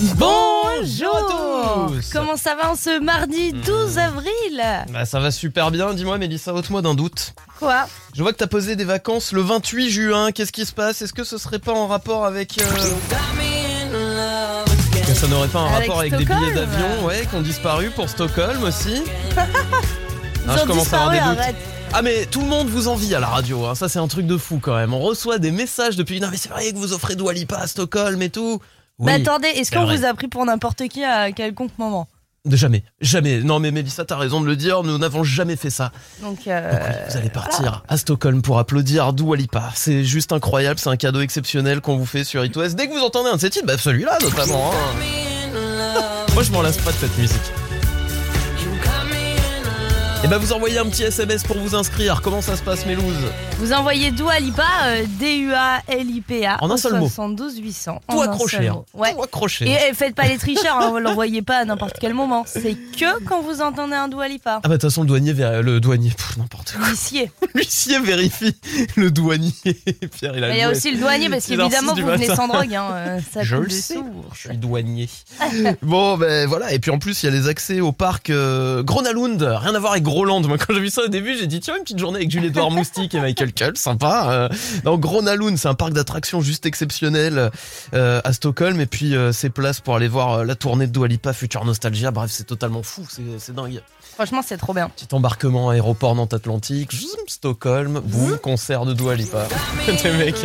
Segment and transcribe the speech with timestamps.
[0.00, 2.10] Bonjour à tous.
[2.10, 6.54] Comment ça va en ce mardi 12 avril Bah ça va super bien, dis-moi Mélissa,
[6.54, 7.34] ôte-moi d'un doute.
[7.58, 11.02] Quoi Je vois que t'as posé des vacances le 28 juin, qu'est-ce qui se passe
[11.02, 12.56] Est-ce que ce serait pas en rapport avec...
[12.62, 12.64] euh,
[15.06, 17.90] que ça n'aurait pas un Avec rapport avec des billets d'avion, ouais, qui ont disparu
[17.90, 19.02] pour Stockholm aussi
[19.36, 21.56] Ils Ah, je commence à avoir des doutes.
[21.92, 23.74] Ah mais tout le monde vous envie à la radio, hein.
[23.74, 24.94] ça c'est un truc de fou quand même.
[24.94, 26.20] On reçoit des messages depuis...
[26.20, 28.62] Non mais c'est vrai que vous offrez Dua Lipa à Stockholm et tout.
[29.00, 29.22] Bah Oui.
[29.22, 29.96] attendez, est-ce qu'on vrai.
[29.96, 32.06] vous a pris pour n'importe qui à quelconque moment
[32.44, 33.40] De jamais, jamais.
[33.40, 35.90] Non mais Mélissa, t'as raison de le dire, nous n'avons jamais fait ça.
[36.22, 39.70] Donc, euh, Donc oui, vous allez partir à Stockholm pour applaudir Dua Lipa.
[39.74, 42.76] C'est juste incroyable, c'est un cadeau exceptionnel qu'on vous fait sur It West.
[42.76, 44.70] Dès que vous entendez un de ces titres, bah celui-là notamment.
[44.72, 46.24] hein.
[46.34, 47.40] Moi je m'en lasse pas de cette musique.
[50.22, 52.20] Et bah vous envoyez un petit SMS pour vous inscrire.
[52.20, 53.16] Comment ça se passe Mélouse
[53.60, 57.08] vous envoyez Dua Lipa, euh, D-U-A-L-I-P-A, En un seul mot.
[57.08, 58.00] 72 800.
[58.08, 58.68] Tout en accroché.
[58.68, 58.84] Hein.
[58.94, 59.12] Ouais.
[59.12, 59.68] Tout accroché.
[59.68, 62.44] Et eh, faites pas les tricheurs, hein, vous l'envoyez pas à n'importe quel moment.
[62.46, 64.60] C'est que quand vous entendez un Dua Lipa.
[64.62, 66.86] Ah bah de toute façon le douanier, le douanier, n'importe quoi.
[66.88, 67.30] L'huissier.
[67.54, 68.56] L'huissier vérifie
[68.96, 69.52] le douanier.
[69.64, 72.34] Pierre il a Mais il y a aussi le douanier parce 6h06 qu'évidemment vous venez
[72.34, 72.74] sans drogue.
[72.74, 73.98] Hein, euh, ça Je le sais,
[74.32, 75.10] je suis douanier.
[75.82, 76.72] bon, ben voilà.
[76.72, 79.42] Et puis en plus, il y a les accès au parc euh, Gronalund.
[79.42, 80.40] Rien à voir avec Groland.
[80.42, 82.70] Moi, quand j'ai vu ça au début, j'ai dit tiens, une petite journée avec Jules-Edouard
[82.70, 84.26] Moustique et Michael Kull, sympa.
[84.30, 84.48] Euh,
[84.84, 87.50] non, Gronalund, c'est un parc d'attractions juste exceptionnel
[87.94, 88.80] euh, à Stockholm.
[88.80, 91.64] Et puis, euh, c'est place pour aller voir euh, la tournée de Dua Lipa, Future
[91.64, 92.10] Nostalgia.
[92.10, 93.06] Bref, c'est totalement fou.
[93.38, 93.80] C'est dingue.
[94.14, 94.88] Franchement, c'est trop bien.
[94.88, 96.90] Petit embarquement aéroport Nantes-Atlantique,
[97.28, 99.46] Stockholm, boum, concert de Dua Lipa.
[99.86, 100.44] Des mecs.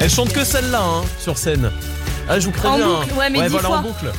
[0.00, 1.70] Elle chante que celle-là, hein, sur scène.
[2.28, 2.88] Ah, je vous préviens.
[2.88, 3.78] En boucle, ouais, mais dix voilà, fois.
[3.78, 4.12] en boucle.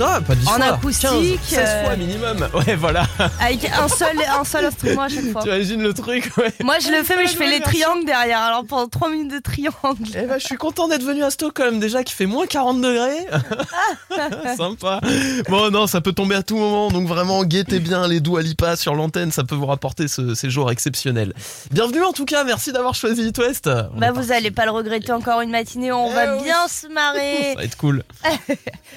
[0.00, 0.64] Ah, pas 10 En fois.
[0.66, 2.48] acoustique, 15, 16 euh, fois minimum.
[2.54, 3.04] Ouais, voilà.
[3.40, 5.42] Avec un seul, un seul instrument à chaque fois.
[5.42, 6.52] Tu imagines le truc, ouais.
[6.62, 8.40] Moi, je le fais, mais je fais les triangles derrière.
[8.40, 9.72] Alors, pendant 3 minutes de triangle.
[10.14, 13.26] Eh ben, je suis content d'être venu à Stockholm, déjà, qui fait moins 40 degrés.
[14.56, 15.00] Sympa.
[15.48, 18.76] Bon, non, ça peut tomber à tout moment, donc vraiment, guettez bien les Dua Lipa
[18.76, 21.32] sur l'antenne, ça peut vous rapporter ce séjour exceptionnel.
[21.70, 23.68] Bienvenue en tout cas, merci d'avoir choisi It West.
[23.94, 25.92] On Bah, vous allez pas le regretter encore une matinée.
[25.92, 26.44] On Eh va oui.
[26.44, 27.36] bien se marrer.
[27.52, 28.02] Ça va être cool.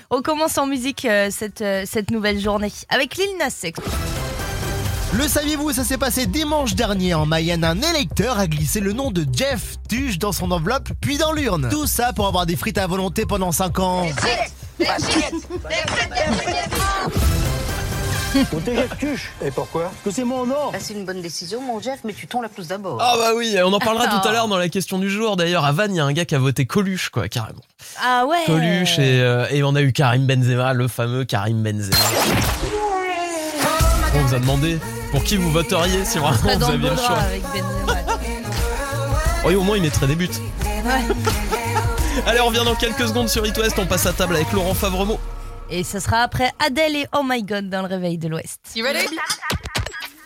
[0.10, 3.80] On commence en musique euh, cette, euh, cette nouvelle journée avec Lil Nas X.
[5.14, 7.66] Le saviez-vous, ça s'est passé dimanche dernier en Mayenne.
[7.66, 11.68] Un électeur a glissé le nom de Jeff Tuche dans son enveloppe, puis dans l'urne.
[11.70, 14.06] Tout ça pour avoir des frites à volonté pendant 5 ans.
[18.36, 19.84] Et pourquoi?
[19.84, 22.44] Parce que c'est mon nom Bah, c'est une bonne décision, mon Jeff, mais tu tombes
[22.44, 22.98] la plus d'abord.
[23.02, 24.20] Ah bah oui, on en parlera Ah.
[24.22, 25.36] tout à l'heure dans la question du jour.
[25.36, 27.62] D'ailleurs, à Vannes, il y a un gars qui a voté Coluche, quoi, carrément.
[28.02, 28.38] Ah ouais.
[28.46, 31.96] Coluche et, euh, et on a eu Karim Benzema, le fameux Karim Benzema.
[34.16, 34.78] On vous a demandé
[35.12, 37.18] pour qui vous voteriez si vraiment vous aviez le choix.
[37.20, 38.00] avec Benzema.
[39.44, 40.30] Oui, au moins il mettrait des buts.
[40.86, 40.92] Ouais.
[42.28, 43.74] Allez, on revient dans quelques secondes sur It West.
[43.80, 45.20] On passe à table avec Laurent Favremo.
[45.74, 48.60] Et ça sera après Adèle et Oh My God dans le réveil de l'Ouest.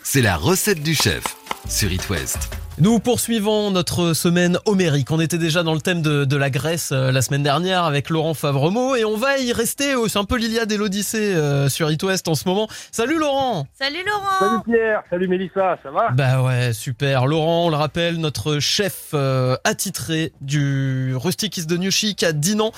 [0.04, 1.24] C'est la recette du chef
[1.70, 2.50] sur It West.
[2.78, 5.10] Nous poursuivons notre semaine homérique.
[5.10, 8.10] On était déjà dans le thème de, de la Grèce euh, la semaine dernière avec
[8.10, 9.96] Laurent Favremo et on va y rester.
[9.96, 12.68] Oh, C'est un peu l'Iliade et l'Odyssée euh, sur It West en ce moment.
[12.92, 14.40] Salut Laurent Salut Laurent.
[14.40, 16.10] Salut Pierre, salut Mélissa, ça va?
[16.12, 17.28] Bah ouais, super.
[17.28, 22.34] Laurent, on le rappelle, notre chef euh, attitré du Rustic is the New Chic à
[22.34, 22.74] Dinan.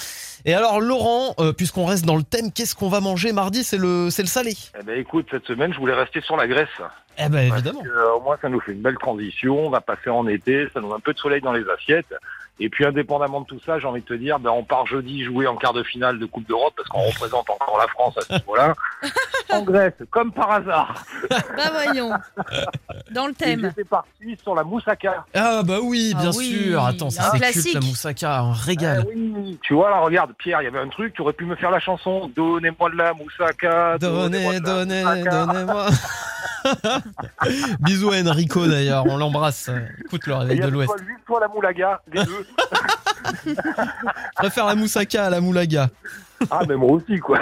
[0.47, 3.65] Et alors Laurent, euh, puisqu'on reste dans le thème, qu'est-ce qu'on va manger mardi?
[3.65, 4.53] C'est le, c'est le salé.
[4.79, 6.69] Eh ben écoute, cette semaine, je voulais rester sur la Grèce.
[7.17, 7.81] Eh ben Parce évidemment.
[7.83, 9.67] que, euh, au moins, ça nous fait une belle transition.
[9.67, 12.13] On va passer en été, ça nous met un peu de soleil dans les assiettes.
[12.59, 15.23] Et puis, indépendamment de tout ça, j'ai envie de te dire, ben, on part jeudi
[15.23, 18.21] jouer en quart de finale de Coupe d'Europe parce qu'on représente encore la France à
[18.21, 18.73] ce niveau-là.
[19.49, 21.03] en Grèce, comme par hasard.
[21.29, 22.11] Bah voyons.
[23.11, 23.61] Dans le thème.
[23.63, 25.25] J'étais parti sur la moussaka.
[25.33, 26.83] Ah bah oui, Ah bien oui, sûr.
[26.83, 29.03] Attends, ça un c'est la moussaka, un régal.
[29.03, 31.45] Ah oui, tu vois, là, regarde, Pierre, il y avait un truc, tu aurais pu
[31.45, 33.97] me faire la chanson Donnez-moi de la moussaka.
[33.99, 35.87] Donnez, donnez, donnez-moi.
[37.79, 39.69] Bisous à Enrico d'ailleurs, on l'embrasse.
[40.05, 40.89] Écoute le réveil il y de l'Ouest.
[40.89, 42.46] soit lui, soit la moulaga, les deux.
[43.45, 45.89] Je préfère la moussaka à la moulaga.
[46.51, 47.39] Ah, mais moi aussi, quoi.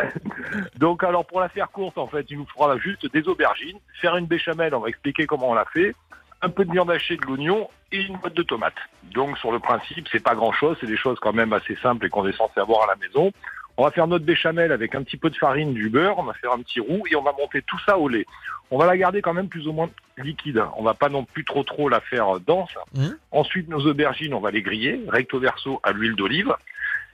[0.77, 4.15] Donc, alors, pour la faire courte, en fait, il nous faudra juste des aubergines, faire
[4.15, 5.95] une béchamel, on va expliquer comment on l'a fait,
[6.41, 8.73] un peu de viande hachée, de l'oignon et une boîte de tomates.
[9.13, 12.05] Donc, sur le principe, c'est pas grand chose, c'est des choses quand même assez simples
[12.05, 13.31] et qu'on est censé avoir à la maison.
[13.77, 16.33] On va faire notre béchamel avec un petit peu de farine, du beurre, on va
[16.33, 18.25] faire un petit roux et on va monter tout ça au lait.
[18.71, 20.63] On va la garder quand même plus ou moins liquide.
[20.77, 22.73] On va pas non plus trop trop la faire dense.
[22.95, 23.17] Mhm.
[23.31, 26.53] Ensuite, nos aubergines, on va les griller recto verso à l'huile d'olive.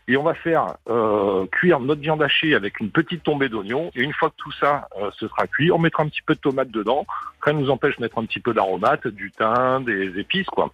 [0.07, 3.91] Et on va faire euh, cuire notre viande hachée avec une petite tombée d'oignon.
[3.95, 6.35] Et une fois que tout ça euh, se sera cuit, on mettra un petit peu
[6.35, 7.05] de tomate dedans.
[7.47, 10.71] Ne nous empêche de mettre un petit peu d'aromates, du thym, des épices, quoi.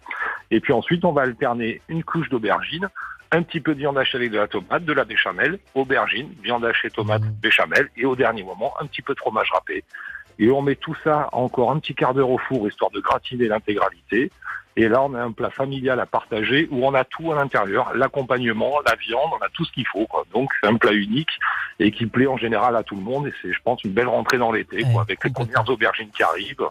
[0.50, 2.88] Et puis ensuite, on va alterner une couche d'aubergine,
[3.30, 6.64] un petit peu de viande hachée avec de la tomate, de la béchamel, aubergine, viande
[6.64, 9.84] hachée, tomate, béchamel, et au dernier moment, un petit peu de fromage râpé.
[10.38, 13.48] Et on met tout ça encore un petit quart d'heure au four, histoire de gratiner
[13.48, 14.30] l'intégralité.
[14.76, 17.92] Et là, on a un plat familial à partager où on a tout à l'intérieur,
[17.96, 20.06] l'accompagnement, la viande, on a tout ce qu'il faut.
[20.06, 20.24] Quoi.
[20.32, 21.32] Donc c'est un plat unique
[21.80, 23.26] et qui plaît en général à tout le monde.
[23.26, 26.10] Et c'est, je pense, une belle rentrée dans l'été, Ouais, quoi, avec les premières aubergines
[26.10, 26.68] qui arrivent.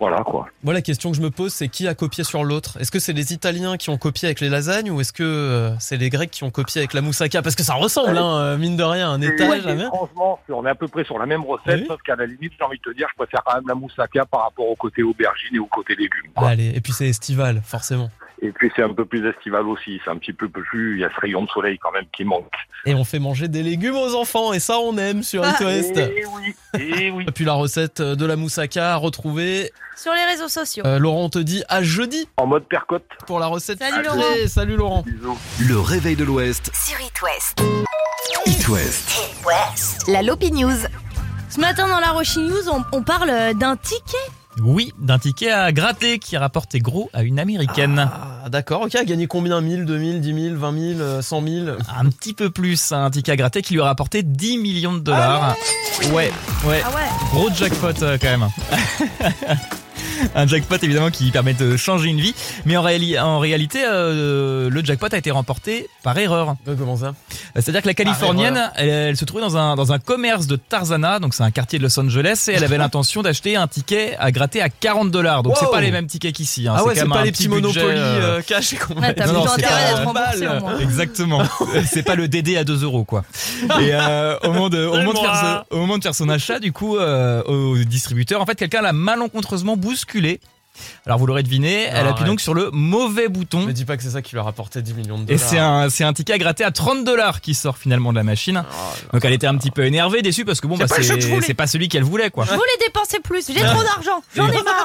[0.00, 0.46] Voilà quoi.
[0.64, 2.78] Moi, la question que je me pose, c'est qui a copié sur l'autre?
[2.80, 5.78] Est-ce que c'est les Italiens qui ont copié avec les lasagnes ou est-ce que euh,
[5.78, 7.42] c'est les Grecs qui ont copié avec la moussaka?
[7.42, 9.88] Parce que ça ressemble, hein, euh, mine de rien, un étage, mer.
[9.88, 11.86] franchement, on est à peu près sur la même recette, Oui.
[11.86, 14.24] sauf qu'à la limite, j'ai envie de te dire, je préfère quand même la moussaka
[14.24, 16.30] par rapport au côté aubergine et au côté légumes.
[16.34, 16.48] Quoi.
[16.48, 18.08] Allez, et puis c'est estival, forcément.
[18.42, 21.04] Et puis c'est un peu plus estival aussi, c'est un petit peu plus, il y
[21.04, 22.50] a ce rayon de soleil quand même qui manque.
[22.86, 25.50] Et on fait manger des légumes aux enfants, et ça, on aime sur Ah.
[25.50, 25.96] It West.
[25.98, 27.24] Et oui, et oui.
[27.28, 29.70] Et puis la recette de la moussaka à retrouver.
[29.94, 30.82] Sur les réseaux sociaux.
[30.86, 33.04] Euh, Laurent te dit à jeudi En mode percotte.
[33.26, 33.78] pour la recette.
[33.78, 34.04] Salut.
[34.06, 34.24] Laurent.
[34.46, 35.02] Salut Laurent.
[35.02, 35.38] Bisous.
[35.68, 37.60] Le réveil de l'Ouest, Sur It West.
[38.46, 40.08] It West.
[40.08, 40.72] La Lopi News.
[41.50, 44.16] Ce matin dans la Rochi News, on, on parle d'un ticket.
[44.62, 48.10] Oui, d'un ticket à gratter qui a rapporté gros à une américaine.
[48.12, 49.60] Ah, d'accord, ok, a gagné combien?
[49.60, 51.66] 1000, 2000, 10 000, 20 000, euh, 100 000
[51.98, 55.00] Un petit peu plus, un ticket à gratter qui lui a rapporté 10 millions de
[55.00, 55.56] dollars.
[56.12, 56.30] ouais,
[56.66, 57.08] ouais, Ah ouais.
[57.32, 58.48] gros jackpot euh, quand même.
[60.34, 62.34] Un jackpot évidemment qui permet de changer une vie,
[62.66, 66.56] mais en, réali- en réalité, euh, le jackpot a été remporté par erreur.
[66.68, 67.14] Euh, Comment ça?
[67.54, 71.18] C'est-à-dire que la Californienne, elle, elle se trouvait dans un, dans un commerce de Tarzana,
[71.18, 74.30] donc c'est un quartier de Los Angeles, et elle avait l'intention d'acheter un ticket à
[74.30, 75.42] gratter à 40 dollars.
[75.42, 75.72] Donc c'est Wow.
[75.72, 76.66] pas les mêmes tickets qu'ici.
[76.68, 76.74] hein.
[76.76, 79.14] Ah ouais, c'est pas un les petit petits Monopoly euh, euh, cash et qu'on Ouais,
[79.14, 80.78] t'as plutôt c'est intérêt euh, remboursé au moins.
[80.80, 81.42] Exactement.
[81.86, 83.24] c'est pas le DD à 2 euros quoi.
[83.80, 86.28] Et euh, au, moment de, au, moment de faire ce- au moment de faire son
[86.28, 89.76] achat, du coup, euh, au distributeur, en fait, quelqu'un l'a malencontreusement
[91.04, 92.28] Alors vous l'aurez deviné, elle Ah, appuie ouais.
[92.28, 93.66] donc sur le mauvais bouton.
[93.66, 95.48] Me dis pas que c'est ça qui lui a rapporté 10 millions de Et dollars.
[95.50, 98.22] c'est un, c'est un ticket à gratter à 30 dollars qui sort finalement de la
[98.24, 98.64] machine.
[99.12, 101.54] Donc elle était un petit peu énervée, déçue parce que bon, C'est bah, pas c'est
[101.54, 102.44] pas celui qu'elle voulait quoi.
[102.46, 104.84] Je voulais dépenser plus, j'ai trop d'argent, j'en ai marre.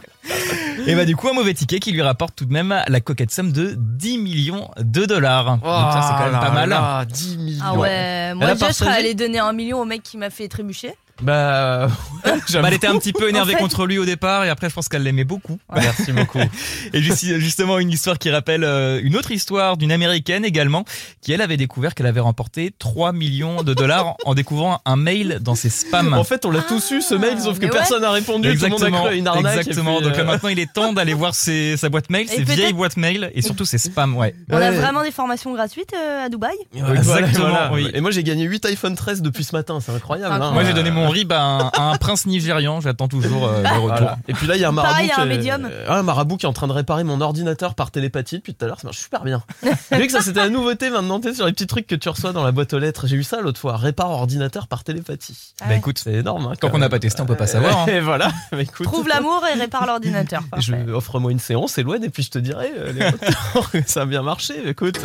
[0.89, 3.31] Et bah du coup un mauvais ticket qui lui rapporte tout de même la coquette
[3.31, 5.59] somme de 10 millions de dollars.
[5.63, 6.69] Oh Donc ça c'est quand même là pas mal.
[6.69, 7.65] là, 10 millions.
[7.65, 10.49] Ah ouais, moi déjà je serais allé donner un million au mec qui m'a fait
[10.49, 10.95] trébucher.
[11.23, 11.89] Bah,
[12.25, 14.69] Bah, elle était un petit peu énervée En fait- contre lui au départ et après
[14.69, 15.59] je pense qu'elle l'aimait beaucoup.
[15.75, 16.39] merci beaucoup.
[16.93, 20.85] Et juste- justement une histoire qui rappelle euh, une autre histoire d'une américaine également
[21.23, 25.39] qui elle avait découvert qu'elle avait remporté 3 millions de dollars en découvrant un mail
[25.41, 26.15] dans ses spams.
[26.15, 27.71] En fait, on l'a tous eu ce mail, sauf que ouais.
[27.71, 28.55] personne n'a répondu.
[28.57, 29.57] Tout le monde a cru à une arnaque.
[29.59, 29.95] exactement.
[29.95, 32.27] et puis, Donc là euh, maintenant il est temps d'aller voir ses, sa boîte mail,
[32.31, 34.35] Et ses vieilles boîtes mail et surtout ses spams, ouais.
[34.51, 34.71] On a ouais.
[34.77, 36.55] vraiment des formations gratuites euh, à Dubaï?
[36.75, 37.91] Ouais, Exactement, voilà, oui.
[37.95, 39.79] Et moi, j'ai gagné 8 iPhone 13 depuis ce matin.
[39.81, 40.33] C'est incroyable.
[40.43, 40.51] hein.
[40.53, 43.69] Moi j'ai donné Euh, mon À un, à un prince nigérian, j'attends toujours euh, le
[43.69, 43.81] retour.
[43.89, 44.19] Voilà.
[44.29, 44.93] Et puis là, il y a un marabout.
[44.95, 45.69] Pareil, qui un est- médium.
[45.71, 48.65] euh, un marabout qui est en train de réparer mon ordinateur par télépathie depuis tout
[48.65, 48.81] à l'heure.
[48.81, 49.43] Ça marche super bien.
[49.91, 52.09] J'ai vu que ça c'était la nouveauté maintenant, tu sur les petits trucs que tu
[52.09, 53.07] reçois dans la boîte aux lettres.
[53.07, 53.77] J'ai eu ça l'autre fois.
[53.77, 55.37] Répare ordinateur par télépathie.
[55.61, 56.47] Ah Bah écoute, C'est énorme.
[56.47, 57.87] Hein, Tant quand qu'on n'a pas testé, on peut pas savoir, hein.
[57.89, 58.31] Et voilà.
[58.53, 58.87] Bah, écoute.
[58.87, 60.43] Trouve l'amour et répare l'ordinateur.
[60.59, 64.23] Je offre-moi une séance, Eloane, et puis je te dirai euh, les ça a bien
[64.23, 64.55] marché.
[64.67, 64.99] Écoute.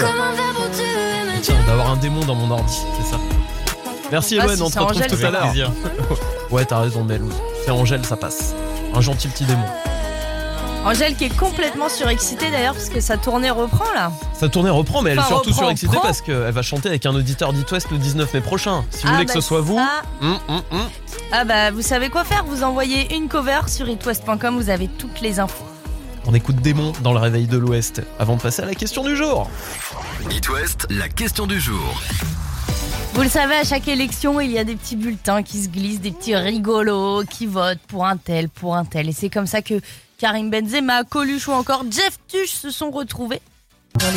[1.42, 3.18] Tiens, il va y avoir un démon dans mon ordi, c'est ça.
[4.12, 5.72] Merci Ah, Eloane, si on te c'est retrouve Angèle, tout à l'heure.
[6.52, 7.22] Ouais, t'as raison, Mel.
[7.64, 8.54] C'est Angèle, ça passe.
[8.94, 9.64] Un gentil petit démon.
[10.84, 14.12] Angèle qui est complètement surexcitée d'ailleurs parce que sa tournée reprend là.
[14.38, 17.14] Sa tournée reprend, mais elle est surtout reprend, surexcitée parce qu'elle va chanter avec un
[17.14, 18.84] auditeur d'It West le 19 mai prochain.
[18.90, 19.78] Si vous Ah, voulez que bah, ce soit vous.
[19.78, 20.90] ça- hum, hum, hum.
[21.32, 25.22] Ah bah vous savez quoi faire, vous envoyez une cover sur itwest.com, vous avez toutes
[25.22, 25.64] les infos.
[26.26, 29.16] On écoute Démon dans le réveil de l'Ouest avant de passer à la question du
[29.16, 29.50] jour.
[30.32, 32.02] It West, la question du jour.
[33.14, 36.00] Vous le savez, à chaque élection, il y a des petits bulletins qui se glissent,
[36.00, 39.10] des petits rigolos qui votent pour un tel, pour un tel.
[39.10, 39.76] Et c'est comme ça que
[40.18, 43.42] Karim Benzema, Coluche ou encore Jeff Tuch se sont retrouvés.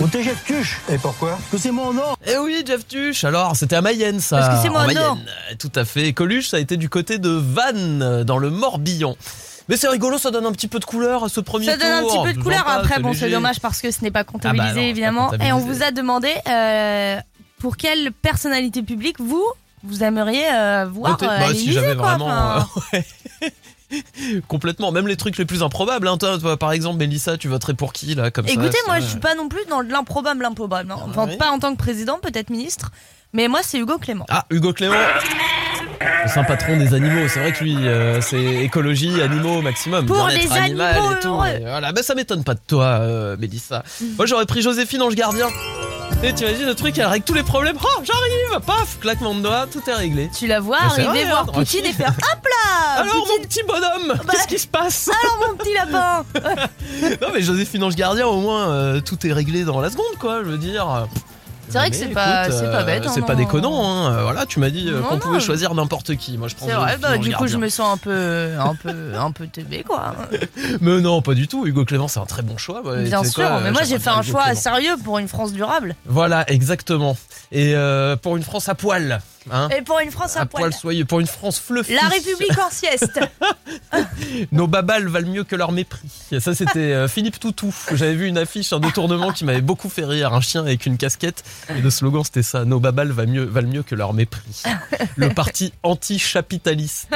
[0.00, 0.78] On te jette tuche.
[0.88, 2.14] Et pourquoi Parce que c'est mon nom.
[2.28, 3.24] Eh oui, Jeff Tuch.
[3.24, 4.38] Alors, c'était à Mayenne, ça.
[4.38, 5.02] Parce que c'est en mon Mayenne.
[5.02, 5.18] nom.
[5.50, 6.12] Euh, Tout à fait.
[6.12, 9.16] Coluche, ça a été du côté de Vannes, euh, dans le Morbihan.
[9.68, 11.80] Mais c'est rigolo, ça donne un petit peu de couleur à ce premier Ça tour.
[11.88, 12.64] donne un petit peu de couleur.
[12.68, 15.32] Après, bon, c'est dommage parce que ce n'est pas comptabilisé, Ah bah non, pas évidemment.
[15.32, 15.78] Et on comptabilisé.
[15.78, 17.18] vous a demandé euh,
[17.64, 19.42] pour quelle personnalité publique vous,
[19.84, 21.24] vous aimeriez euh, voir Voter.
[21.24, 22.10] euh, Bah, à si l'Élysée, j'avais quoi.
[22.10, 22.26] vraiment.
[22.26, 22.98] Enfin, euh,
[23.90, 24.40] ouais.
[24.48, 26.06] Complètement, même les trucs les plus improbables.
[26.08, 26.18] hein.
[26.18, 29.06] Toi, toi, par exemple, Mélissa, tu voterais pour qui là comme ça Écoutez, moi, je
[29.06, 30.90] suis pas non plus dans l'improbable, l'improbable.
[30.92, 30.96] hein.
[31.08, 32.92] Enfin, Ah oui pas en tant que président, peut-être ministre.
[33.34, 34.24] Mais moi, c'est Hugo Clément.
[34.30, 34.94] Ah, Hugo Clément
[36.26, 40.06] C'est un patron des animaux, c'est vrai que lui, euh, c'est écologie, animaux au maximum.
[40.06, 41.28] Pour les animal animaux et tout.
[41.28, 41.46] heureux.
[41.48, 43.82] Et voilà, bah, ça m'étonne pas de toi, euh, Mélissa.
[44.16, 45.48] Moi, j'aurais pris Joséphine Ange Gardien.
[46.22, 47.76] Et tu imagines le truc, elle règle tous les problèmes.
[47.82, 50.30] Oh, j'arrive Paf Claquement de doigts, tout est réglé.
[50.38, 53.62] Tu la vois arriver vrai, voir Poutine et faire Hop là Alors, Poutine, mon petit
[53.66, 56.24] bonhomme, Bah- qu'est-ce qui se passe Alors mon petit lapin
[57.20, 60.38] Non, mais Joséphine Ange Gardien, au moins, euh, tout est réglé dans la seconde, quoi,
[60.44, 61.08] je veux dire.
[61.74, 63.38] C'est vrai que c'est pas- c'est pas euh, bête, hein, c'est pas non.
[63.40, 64.12] déconnant, hein.
[64.12, 66.38] Euh, Voilà, tu m'as dit euh, qu'on pouvait choisir n'importe qui.
[66.38, 68.76] Moi, je prends C'est vrai, Joséphine bah du coup je me sens un peu, un
[68.76, 70.14] peu, un peu teubé quoi.
[70.80, 71.66] Mais non, pas du tout.
[71.66, 72.80] Hugo Clément, c'est un très bon choix.
[73.02, 77.16] Bien sûr, mais moi j'ai fait un choix sérieux pour une France durable Voilà, exactement.
[77.50, 77.74] Et
[78.22, 79.20] pour une France à poil,
[79.50, 79.68] hein.
[79.76, 80.72] et pour une France à, poil.
[80.72, 81.94] soyeux, pour une France fluffy.
[81.94, 83.20] La République en sieste.
[84.52, 86.08] Nos babales valent mieux que leur mépris.
[86.32, 87.74] Et ça, c'était euh, Philippe Toutou.
[87.92, 90.34] J'avais vu une affiche, un détournement qui m'avait beaucoup fait rire.
[90.34, 91.44] Un chien avec une casquette.
[91.70, 92.64] Et le slogan, c'était ça.
[92.64, 94.62] Nos babales valent mieux, valent mieux que leur mépris.
[95.16, 97.08] Le parti anti-chapitaliste.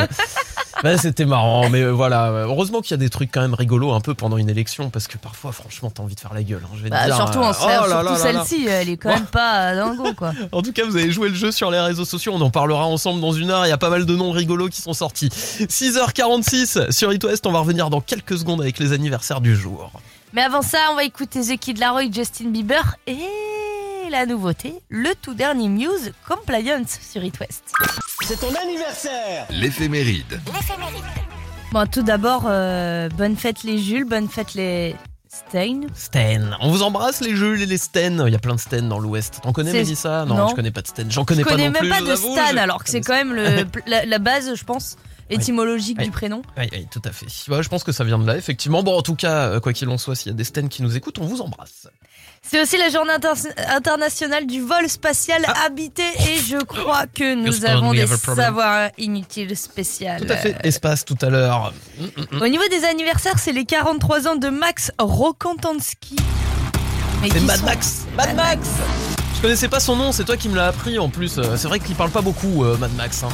[0.85, 2.27] Ouais, c'était marrant, mais euh, voilà.
[2.29, 5.09] Heureusement qu'il y a des trucs quand même rigolos un peu pendant une élection, parce
[5.09, 6.63] que parfois, franchement, t'as envie de faire la gueule.
[6.65, 8.17] hein, je vais te Bah, dire, surtout, euh, en, oh surtout là là.
[8.17, 10.33] celle-ci, elle est quand même pas dingo quoi.
[10.53, 12.33] En tout cas, vous avez joué le jeu sur les réseaux sociaux.
[12.35, 13.67] On en parlera ensemble dans une heure.
[13.67, 15.29] Il y a pas mal de noms rigolos qui sont sortis.
[15.29, 17.47] 6h46 sur It West.
[17.47, 19.91] On va revenir dans quelques secondes avec les anniversaires du jour.
[20.33, 23.17] Mais avant ça, on va écouter The Kid Laroi, Justin Bieber et
[24.11, 27.65] la nouveauté, le tout dernier Muse Compliance sur It West.
[28.23, 30.41] C'est ton anniversaire L'éphéméride.
[31.73, 34.97] Bon, tout d'abord, euh, bonne fête les Jules, bonne fête les
[35.29, 35.83] Stein.
[35.95, 36.57] Sten.
[36.61, 38.23] On vous embrasse les jeux et les Sten.
[38.27, 39.41] Il y a plein de Sten dans l'Ouest.
[39.43, 40.25] T'en connais Mélissa?
[40.25, 40.49] Non, non.
[40.49, 41.11] je connais pas de Sten.
[41.13, 41.89] J'en connais Je pas connais non même plus.
[41.91, 44.19] pas je de vous avoue, Stan, je- alors que c'est quand même le, la, la
[44.19, 44.97] base, je pense,
[45.29, 46.41] étymologique du prénom.
[46.57, 47.27] Oui, oui, tout à fait.
[47.53, 48.83] Ouais, je pense que ça vient de là, effectivement.
[48.83, 50.83] Bon, en tout cas, euh, quoi qu'il en soit, s'il y a des Sten qui
[50.83, 51.87] nous écoutent, on vous embrasse.
[52.51, 55.67] C'est aussi la journée inter- internationale du vol spatial Ah.
[55.67, 60.25] habité et je crois que nous avons des savoirs inutiles spéciales.
[60.27, 60.57] Tout à fait.
[60.65, 61.73] Espace tout à l'heure.
[62.41, 66.17] Au niveau des anniversaires, c'est les 43 ans de Max Rokantansky.
[67.31, 68.07] C'est Mad sont- Max.
[68.17, 68.61] Mad Max.
[69.37, 71.39] Je connaissais pas son nom, c'est toi qui me l'as appris en plus.
[71.39, 73.23] Euh, C'est vrai qu'il parle pas beaucoup, euh, Mad Max.
[73.25, 73.29] hein.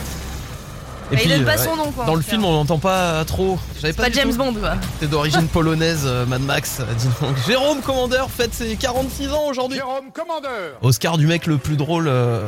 [1.11, 3.59] Mais il donne pas euh, son nom, quoi, Dans le film, on l'entend pas trop.
[3.97, 4.37] Pas, James tout.
[4.39, 4.75] Bond, quoi.
[5.01, 6.81] T'es d'origine polonaise, euh, Mad Max.
[6.81, 7.37] euh, dis donc.
[7.47, 9.77] Jérôme Commandeur fête ses 46 ans aujourd'hui.
[9.79, 12.41] Jérôme Commandeur Oscar du mec le plus drôle euh,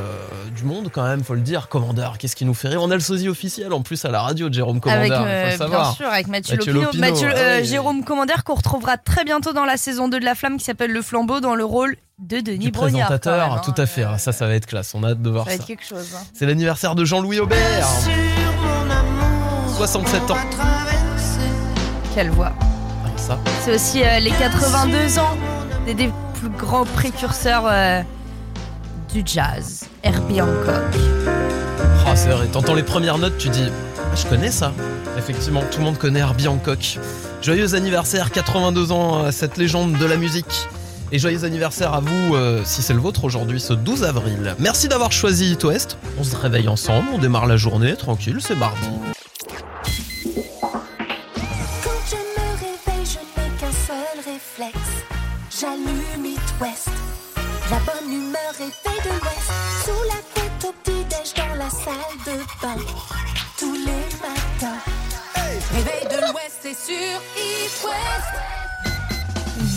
[0.57, 1.69] du monde quand même, faut le dire.
[1.69, 4.23] Commandeur, qu'est-ce qui nous fait rire On a le sosie officiel en plus à la
[4.23, 5.83] radio de Jérôme Avec, Commandeur, euh, faut le savoir.
[5.83, 6.93] bien sûr, avec Mathieu, Mathieu Lopino.
[7.03, 7.67] Lopino, Mathieu, euh, oui.
[7.67, 10.93] Jérôme Commandeur qu'on retrouvera très bientôt dans la saison 2 de La Flamme qui s'appelle
[10.93, 13.09] Le Flambeau dans le rôle de Denis Du Brognard.
[13.09, 13.63] présentateur, même, hein.
[13.63, 14.05] tout à fait.
[14.05, 14.95] Ah, Ça, ça va être classe.
[14.95, 15.63] On a hâte de voir Ça va ça.
[15.63, 16.15] être quelque chose.
[16.17, 16.23] hein.
[16.33, 17.87] C'est l'anniversaire de Jean-Louis Aubert.
[19.77, 20.37] 67 ans.
[22.15, 22.53] Quelle voix.
[23.05, 23.39] Ah, ça.
[23.63, 25.37] C'est aussi euh, les 82 ans
[25.85, 28.01] des, des plus grands précurseurs euh,
[29.13, 29.85] du jazz.
[30.03, 30.83] Herbie Hancock.
[32.07, 33.69] Oh, c'est vrai, t'entends les premières notes, tu dis
[33.99, 34.73] Ah, Je connais ça.
[35.19, 36.99] Effectivement, tout le monde connaît Herbie Hancock.
[37.43, 40.69] Joyeux anniversaire, 82 ans à cette légende de la musique.
[41.13, 44.55] Et joyeux anniversaire à vous, euh, si c'est le vôtre aujourd'hui, ce 12 avril.
[44.59, 45.99] Merci d'avoir choisi It West.
[46.19, 48.89] On se réveille ensemble, on démarre la journée, tranquille, c'est mardi.
[55.59, 56.91] J'allume It West.
[57.71, 59.51] La bonne humeur réveille de l'Ouest.
[59.85, 62.77] Sous la couette au petit-déj dans la salle de bain.
[63.59, 64.83] Tous les matins.
[65.73, 68.66] Réveil de l'Ouest, c'est sur It West.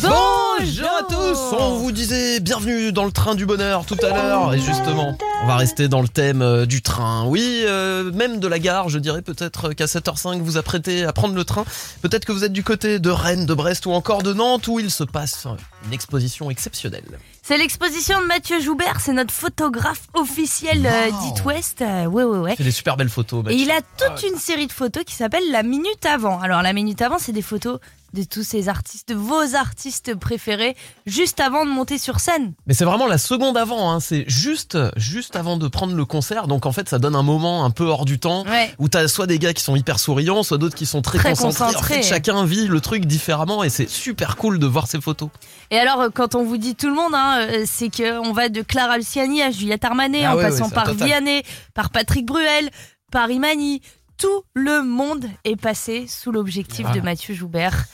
[0.01, 4.53] Bonjour à tous On vous disait bienvenue dans le train du bonheur tout à l'heure
[4.53, 7.25] et justement on va rester dans le thème euh, du train.
[7.25, 11.33] Oui, euh, même de la gare, je dirais peut-être qu'à 7h05 vous apprêtez à prendre
[11.35, 11.63] le train.
[12.01, 14.79] Peut-être que vous êtes du côté de Rennes, de Brest ou encore de Nantes où
[14.79, 15.47] il se passe
[15.85, 17.19] une exposition exceptionnelle.
[17.41, 21.19] C'est l'exposition de Mathieu Joubert, c'est notre photographe officiel euh, Wow.
[21.33, 21.81] d'It West.
[21.81, 22.53] Euh, ouais, ouais, ouais.
[22.57, 23.43] C'est des super belles photos.
[23.49, 26.39] Et il a toute une série de photos qui s'appelle La Minute Avant.
[26.39, 27.79] Alors, La Minute Avant, c'est des photos
[28.13, 30.75] de tous ces artistes, de vos artistes préférés,
[31.05, 32.53] juste avant de monter sur scène.
[32.67, 33.99] Mais c'est vraiment la seconde avant, hein.
[33.99, 36.47] c'est juste, juste avant de prendre le concert.
[36.47, 38.73] Donc en fait, ça donne un moment un peu hors du temps Ouais.
[38.79, 41.29] où t'as soit des gars qui sont hyper souriants, soit d'autres qui sont très, Très
[41.35, 41.63] concentrés.
[41.63, 41.93] En concentrés.
[41.95, 45.29] fait, chacun vit le truc différemment et c'est super cool de voir ces photos.
[45.71, 48.49] Et alors, euh, quand on vous dit tout le monde, hein, euh, c'est qu'on va
[48.49, 51.07] de Clara Luciani à Juliette Armanet, Ah en ouais, passant ouais, par total.
[51.07, 52.69] Vianney, par Patrick Bruel,
[53.11, 53.81] par Imani.
[54.19, 56.99] Tout le monde est passé sous l'objectif Voilà.
[56.99, 57.85] de Mathieu Joubert.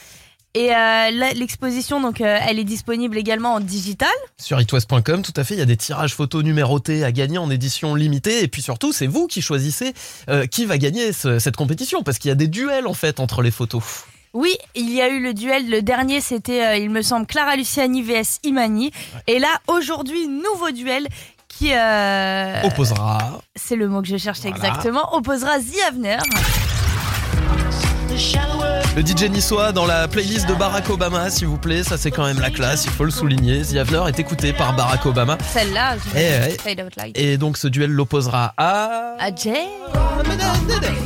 [0.56, 4.08] Et euh, l'exposition, donc, euh, elle est disponible également en digital.
[4.42, 7.50] Sur itwest.com, tout à fait, il y a des tirages photos numérotés à gagner en
[7.52, 8.42] édition limitée.
[8.42, 9.94] Et puis surtout, c'est vous qui choisissez
[10.30, 13.20] euh, qui va gagner ce- cette compétition parce qu'il y a des duels en fait
[13.20, 13.84] entre les photos.
[14.34, 15.70] Oui, il y a eu le duel.
[15.70, 18.92] Le dernier, c'était, il me semble, Clara Luciani vs Imani.
[19.28, 21.08] Et là, aujourd'hui, nouveau duel
[21.58, 23.40] qui, euh, Opposera.
[23.56, 24.68] c'est le mot que je cherchais Voilà.
[24.68, 26.18] exactement, opposera The Avener.
[28.96, 32.24] Le DJ niçois dans la playlist de Barack Obama, s'il vous plaît, ça c'est quand
[32.26, 33.62] même la classe, il faut le souligner.
[33.64, 35.38] The Avener est écouté par Barack Obama.
[35.54, 36.58] Celle-là, je Eh ouais.
[36.64, 37.20] Fade Out Like.
[37.20, 39.16] Et donc ce duel l'opposera à...
[39.20, 39.66] À Jay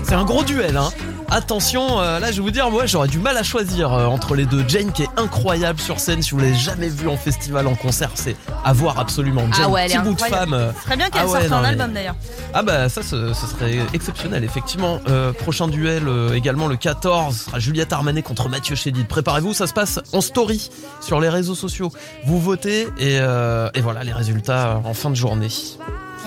[0.03, 0.89] C'est un gros duel, hein.
[1.31, 4.33] Attention, euh, là je vais vous dire, moi j'aurais du mal à choisir euh, entre
[4.33, 4.65] les deux.
[4.67, 8.09] Jane qui est incroyable sur scène, si vous l'avez jamais vu en festival, en concert,
[8.15, 8.35] c'est
[8.65, 9.43] à voir absolument.
[9.51, 10.53] Jane, Ah ouais, petit bout de femme.
[10.53, 12.15] euh, Ce serait bien qu'elle Ah ouais, sorte un mais- album d'ailleurs.
[12.51, 14.99] Ah bah ça ce, ce serait exceptionnel effectivement.
[15.07, 19.07] Euh, prochain duel euh, également le 14 sera Juliette Armanet contre Mathieu Chédid.
[19.07, 21.93] Préparez-vous, ça se passe en story sur les réseaux sociaux.
[22.25, 25.47] Vous votez et, euh, et voilà les résultats en fin de journée.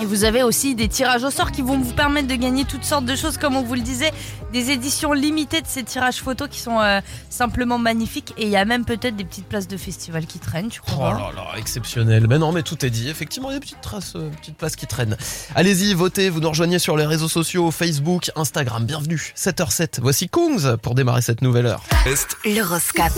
[0.01, 2.83] Et vous avez aussi des tirages au sort qui vont vous permettre de gagner toutes
[2.83, 4.11] sortes de choses, comme on vous le disait,
[4.51, 8.33] des éditions limitées de ces tirages photos qui sont euh, simplement magnifiques.
[8.37, 10.91] Et il y a même peut-être des petites places de festival qui traînent, tu Oh
[10.91, 12.25] crois là là, exceptionnel.
[12.27, 13.07] Mais non, mais tout est dit.
[13.07, 15.15] Effectivement, il y a des petites traces, euh, petites places qui traînent.
[15.55, 16.29] Allez-y, votez.
[16.29, 18.85] Vous nous rejoignez sur les réseaux sociaux, Facebook, Instagram.
[18.85, 19.33] Bienvenue.
[19.37, 19.99] 7h07.
[20.01, 21.83] Voici Kungs pour démarrer cette nouvelle heure.
[22.45, 23.13] L'horoscope.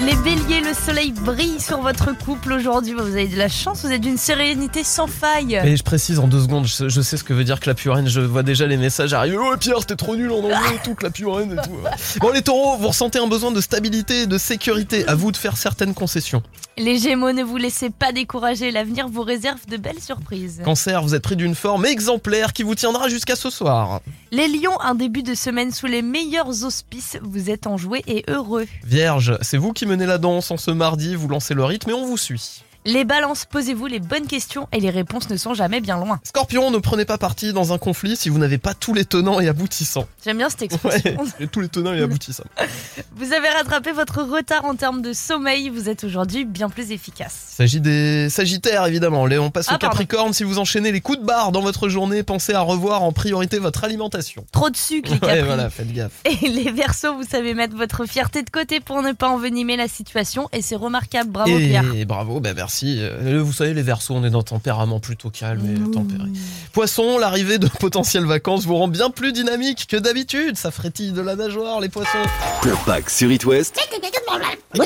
[0.00, 2.94] Les béliers, le soleil brille sur votre couple aujourd'hui.
[2.94, 5.60] Vous avez de la chance, vous êtes d'une sérénité sans faille.
[5.64, 8.20] Et je précise en deux secondes, je, je sais ce que veut dire Clapurène, je
[8.20, 9.36] vois déjà les messages arriver.
[9.36, 11.76] Oh Pierre, t'es trop nul en anglais et tout, Clapurène et tout.
[12.20, 15.04] Bon les taureaux, vous ressentez un besoin de stabilité et de sécurité.
[15.08, 16.40] À vous de faire certaines concessions.
[16.76, 18.70] Les gémeaux, ne vous laissez pas décourager.
[18.70, 20.62] L'avenir vous réserve de belles surprises.
[20.64, 24.00] Cancer, vous êtes pris d'une forme exemplaire qui vous tiendra jusqu'à ce soir.
[24.30, 27.18] Les lions, un début de semaine sous les meilleurs auspices.
[27.22, 28.66] Vous êtes enjoués et heureux.
[28.84, 31.94] Vierge, c'est vous qui menez la danse en ce mardi, vous lancez le rythme et
[31.94, 32.62] on vous suit.
[32.88, 36.20] Les balances, posez-vous les bonnes questions et les réponses ne sont jamais bien loin.
[36.24, 39.40] Scorpion, ne prenez pas parti dans un conflit si vous n'avez pas tous les tenants
[39.40, 40.06] et aboutissants.
[40.24, 41.22] J'aime bien cette Ouais, expression.
[41.38, 42.44] et tous les tenants et aboutissants.
[43.16, 45.68] Vous avez rattrapé votre retard en termes de sommeil.
[45.68, 47.48] Vous êtes aujourd'hui bien plus efficace.
[47.52, 49.26] Il s'agit des Sagittaires évidemment.
[49.26, 49.90] Léon on passe Ah, au pardon.
[49.92, 50.32] Capricorne.
[50.32, 53.58] Si vous enchaînez les coups de barre dans votre journée, pensez à revoir en priorité
[53.58, 54.46] votre alimentation.
[54.52, 56.12] Trop de sucre, les Ouais, voilà, faites gaffe.
[56.24, 59.88] Et les versos, vous savez mettre votre fierté de côté pour ne pas envenimer la
[59.88, 60.48] situation.
[60.54, 61.30] Et c'est remarquable.
[61.30, 61.84] Bravo, et Pierre.
[62.06, 62.77] bravo, bah merci.
[62.86, 66.28] Euh, Vous savez, les Verseaux, on est dans un tempérament plutôt calme et tempéré.
[66.72, 70.56] Poisson, l'arrivée de potentielles vacances vous rend bien plus dynamique que d'habitude.
[70.56, 72.18] Ça frétille de la nageoire, les poissons.
[72.62, 73.78] Plan Pack sur It West.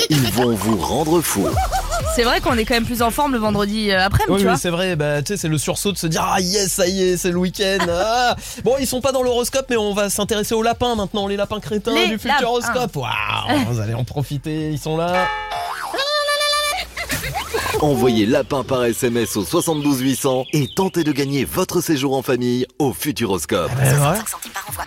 [0.09, 1.47] Ils vont vous rendre fou.
[2.15, 4.43] C'est vrai qu'on est quand même plus en forme le vendredi euh, après, Oui, tu
[4.43, 4.55] oui, vois.
[4.57, 7.01] c'est vrai, bah, tu sais, c'est le sursaut de se dire Ah yes, ça y
[7.01, 7.77] est, c'est le week-end.
[7.89, 8.35] Ah.
[8.63, 11.59] Bon, ils sont pas dans l'horoscope, mais on va s'intéresser aux lapins maintenant, les lapins
[11.59, 12.35] crétins Les du lapins.
[12.37, 12.95] futuroscope.
[12.95, 15.27] Waouh, vous allez en profiter, ils sont là.
[17.83, 22.65] Envoyez lapin par SMS au 72 800 et tentez de gagner votre séjour en famille
[22.79, 23.71] au Futuroscope.
[23.77, 23.89] Eh ouais.
[24.25, 24.85] centimes par envoi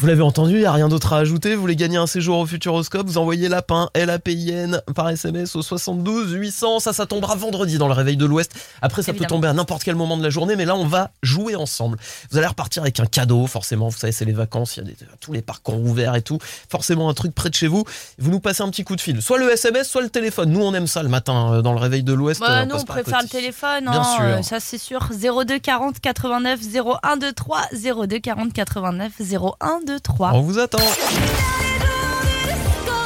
[0.00, 1.56] Vous l'avez entendu, il n'y a rien d'autre à ajouter.
[1.56, 6.34] Vous voulez gagner un séjour au Futuroscope, vous envoyez lapin, L-A-P-I-N, par SMS au 72
[6.34, 6.78] 800.
[6.78, 8.52] Ça, ça tombera vendredi dans le réveil de l'Ouest.
[8.80, 9.26] Après, ça Évidemment.
[9.26, 11.98] peut tomber à n'importe quel moment de la journée, mais là, on va jouer ensemble.
[12.30, 13.88] Vous allez repartir avec un cadeau, forcément.
[13.88, 16.22] Vous savez, c'est les vacances, il y a des, tous les parcs ont ouvert et
[16.22, 16.38] tout.
[16.70, 17.82] Forcément, un truc près de chez vous.
[18.18, 19.20] Vous nous passez un petit coup de fil.
[19.20, 20.52] Soit le SMS, soit le téléphone.
[20.52, 22.40] Nous, on aime ça le matin euh, dans le réveil de l'Ouest.
[22.40, 24.22] Bah, euh, nous, on préfère le téléphone, Bien hein, sûr.
[24.22, 25.08] euh, ça c'est sûr.
[25.10, 26.60] 02 40 89
[27.02, 27.62] 01 23
[28.06, 30.32] 02 40 89 01 23.
[30.34, 30.78] On vous attend.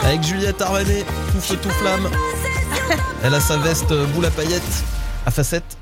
[0.04, 2.08] Avec Juliette Armanet, tout feu, tout flamme.
[3.22, 4.62] Elle a sa veste euh, boule à paillettes
[5.24, 5.76] à facettes.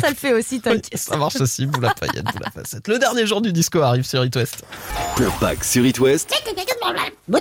[0.00, 0.98] Ça le fait aussi, Oui, t'inquiète.
[0.98, 2.86] ça marche aussi, boule à paillettes, boule à facettes.
[2.88, 4.64] Le dernier jour du disco arrive sur It West.
[5.40, 6.32] Pack sur It West.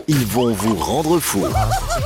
[0.07, 1.45] Ils vont vous rendre fou.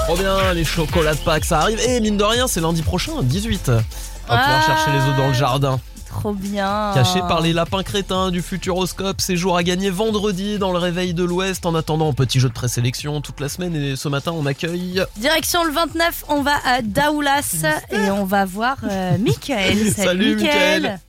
[0.06, 1.80] Trop bien, les chocolats de Pâques, ça arrive.
[1.80, 3.70] Et mine de rien, c'est lundi prochain, 18.
[3.70, 4.66] On va pouvoir Ah.
[4.66, 5.80] chercher les œufs dans le jardin.
[6.12, 6.92] Trop bien.
[6.94, 11.24] Caché par les lapins crétins du Futuroscope, séjour à gagner vendredi dans le réveil de
[11.24, 11.66] l'Ouest.
[11.66, 13.76] En attendant, petit jeu de présélection toute la semaine.
[13.76, 15.04] Et ce matin, on accueille.
[15.18, 19.78] Direction le 29, on va à Daoulas et on va voir euh, Michael.
[19.92, 20.82] Salut, Salut, Michael.
[20.82, 21.00] Michael.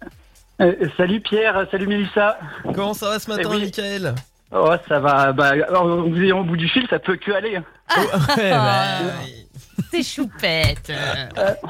[0.60, 2.38] Euh, salut Pierre, salut Mélissa.
[2.74, 3.62] Comment ça va ce matin, Eh oui.
[3.62, 4.14] Michael
[4.54, 5.32] Oh, ça va.
[5.32, 7.56] Bah, alors, vous êtes au bout du fil, ça peut que aller.
[7.56, 7.64] hein.
[8.36, 8.84] Ouais, bah,
[9.90, 10.92] C'est choupette.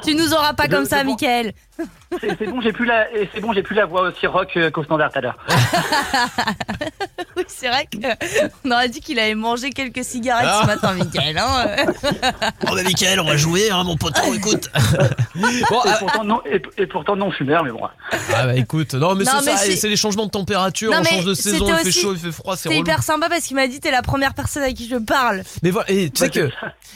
[0.05, 1.11] tu nous auras pas comme ça, c'est bon.
[1.11, 1.53] Michael.
[2.21, 4.83] C'est bon, j'ai plus la, c'est bon, j'ai plus la voix aussi rock euh, qu'au
[4.83, 5.37] standard tout à l'heure.
[7.35, 10.59] Oui, c'est vrai qu'on aurait dit qu'il avait mangé quelques cigarettes Ah.
[10.61, 11.37] ce matin, Michael.
[11.37, 11.65] Hein
[12.65, 14.69] Bon bah Mickaël, on va jouer, hein, mon poteau, écoute.
[15.35, 17.81] bon, Et ah, pourtant non, et, et pourtant non fumeur, mais bon.
[17.83, 21.65] ah bah écoute, non mais c'est les changements de température, Non, on change de saison,
[21.69, 23.91] il fait aussi- chaud, il fait froid, c'est hyper sympa parce qu'il m'a dit t'es
[23.91, 25.41] la première personne à qui je parle.
[25.63, 26.49] Mais voilà, et tu sais que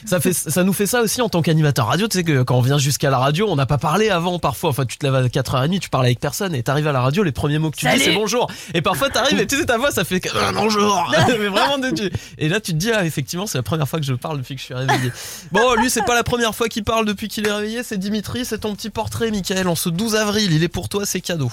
[0.05, 2.55] ça fait, ça nous fait ça aussi en tant qu'animateur radio, tu sais que quand
[2.57, 5.15] on vient jusqu'à la radio, on n'a pas parlé avant parfois, enfin tu te lèves
[5.15, 7.77] à 4h30, tu parles avec personne et t'arrives à la radio, les premiers mots que
[7.77, 7.97] tu Salut.
[7.99, 8.49] dis c'est bonjour.
[8.73, 11.12] Et parfois t'arrives et tu sais ta voix ça fait Ah, bonjour.
[11.39, 13.99] mais vraiment de tu- Et là tu te dis ah effectivement c'est la première fois
[13.99, 15.12] que je parle depuis que je suis réveillé.
[15.51, 18.45] Bon lui c'est pas la première fois qu'il parle depuis qu'il est réveillé, c'est Dimitri,
[18.45, 21.51] c'est ton petit portrait Michael en ce 12 avril, il est pour toi, c'est cadeau.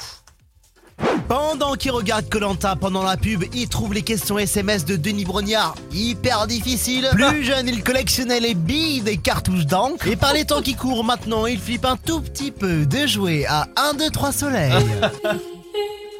[1.29, 5.75] Pendant qu'il regarde Colanta pendant la pub, il trouve les questions SMS de Denis Brognard
[5.93, 7.09] hyper difficiles.
[7.13, 10.07] Plus jeune, il collectionnait les billes des cartouches d'encre.
[10.07, 13.47] Et par les temps qui courent maintenant, il flippe un tout petit peu de jouer
[13.47, 14.73] à 1, 2, 3 soleil.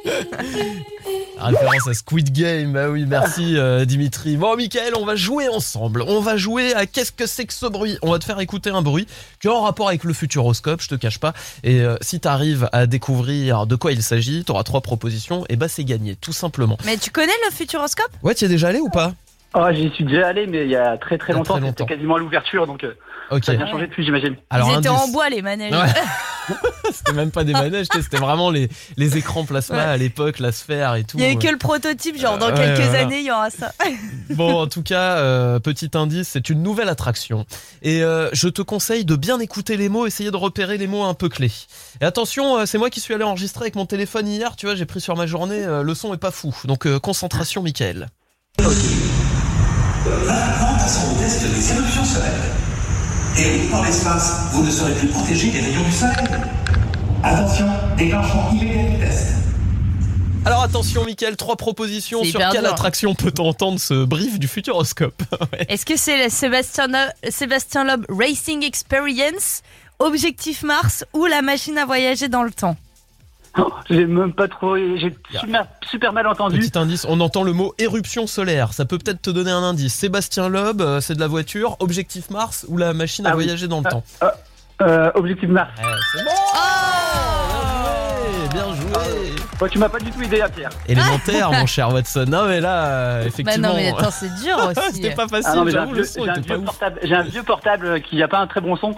[1.37, 4.37] Référence à Squid Game, bah oui, merci euh, Dimitri.
[4.37, 6.03] Bon, Michael, on va jouer ensemble.
[6.07, 7.97] On va jouer à qu'est-ce que c'est que ce bruit?
[8.01, 9.07] On va te faire écouter un bruit
[9.39, 11.33] qui est en rapport avec le futuroscope, je te cache pas.
[11.63, 15.67] Et euh, si t'arrives à découvrir de quoi il s'agit, t'auras trois propositions, et bah
[15.67, 16.77] c'est gagné, tout simplement.
[16.85, 19.13] Mais tu connais le futuroscope Ouais, t'y es déjà allé ou pas?
[19.53, 21.55] Oh, j'y suis déjà allé, mais il y a très très longtemps.
[21.57, 21.67] longtemps.
[21.77, 22.93] C'était quasiment à l'ouverture, donc euh,
[23.41, 24.35] ça a bien changé depuis, j'imagine.
[24.49, 25.73] Alors, Ils étaient en bois les manèges.
[25.73, 25.79] Ouais.
[26.93, 29.81] c'était même pas des manèges, c'était vraiment les, les écrans plasma Ouais.
[29.81, 31.17] à l'époque, la sphère et tout.
[31.17, 32.99] Il y a eu que le prototype, genre dans quelques voilà.
[33.01, 33.71] années il y aura ça.
[34.29, 37.45] Bon, en tout cas, euh, petit indice, c'est une nouvelle attraction.
[37.81, 41.03] Et euh, je te conseille de bien écouter les mots, essayer de repérer les mots
[41.03, 41.51] un peu clés.
[42.01, 44.75] Et attention, euh, c'est moi qui suis allé enregistrer avec mon téléphone hier, tu vois,
[44.75, 46.55] j'ai pris sur ma journée, euh, le son est pas fou.
[46.65, 48.07] Donc euh, concentration, Michael.
[50.05, 52.31] Augmentation modeste des éruptions solaires.
[53.37, 56.15] Et dans l'espace, vous ne serez plus protégé des rayons du soleil.
[57.21, 57.65] Attention,
[57.97, 59.33] déclenchement immédiat du test.
[60.45, 62.71] Alors attention, Michael, trois propositions sur quelle dur.
[62.71, 65.21] attraction peut-on entendre ce brief du futuroscope
[65.51, 65.65] Ouais.
[65.67, 66.87] Est-ce que c'est le Sébastien,
[67.29, 69.63] Sébastien Loeb Racing Experience,
[69.99, 72.77] Objectif Mars ou la machine à voyager dans le temps?
[73.57, 74.75] Oh, J'ai même pas trop.
[74.77, 76.59] J'ai super, super mal entendu.
[76.59, 78.73] Petit indice, on entend le mot éruption solaire.
[78.73, 79.93] Ça peut peut-être te donner un indice.
[79.93, 81.77] Sébastien Loeb, euh, c'est de la voiture.
[81.79, 83.43] Objectif Mars ou la machine à Ah oui.
[83.45, 84.03] voyager dans le temps
[84.81, 85.69] Euh, objectif Mars.
[85.77, 86.33] c'est bon bien
[89.59, 90.69] Bon, tu m'as pas du tout aidé, à Pierre.
[90.87, 92.25] Élémentaire, mon cher Watson.
[92.27, 93.69] Non, mais là, euh, Bah effectivement.
[93.69, 94.95] non mais attends c'est dur aussi.
[94.95, 98.01] C'était pas facile, Ah j'ai un, j'avoue, le vieux, son j'ai un un vieux portable
[98.01, 98.93] qui a pas un très bon son.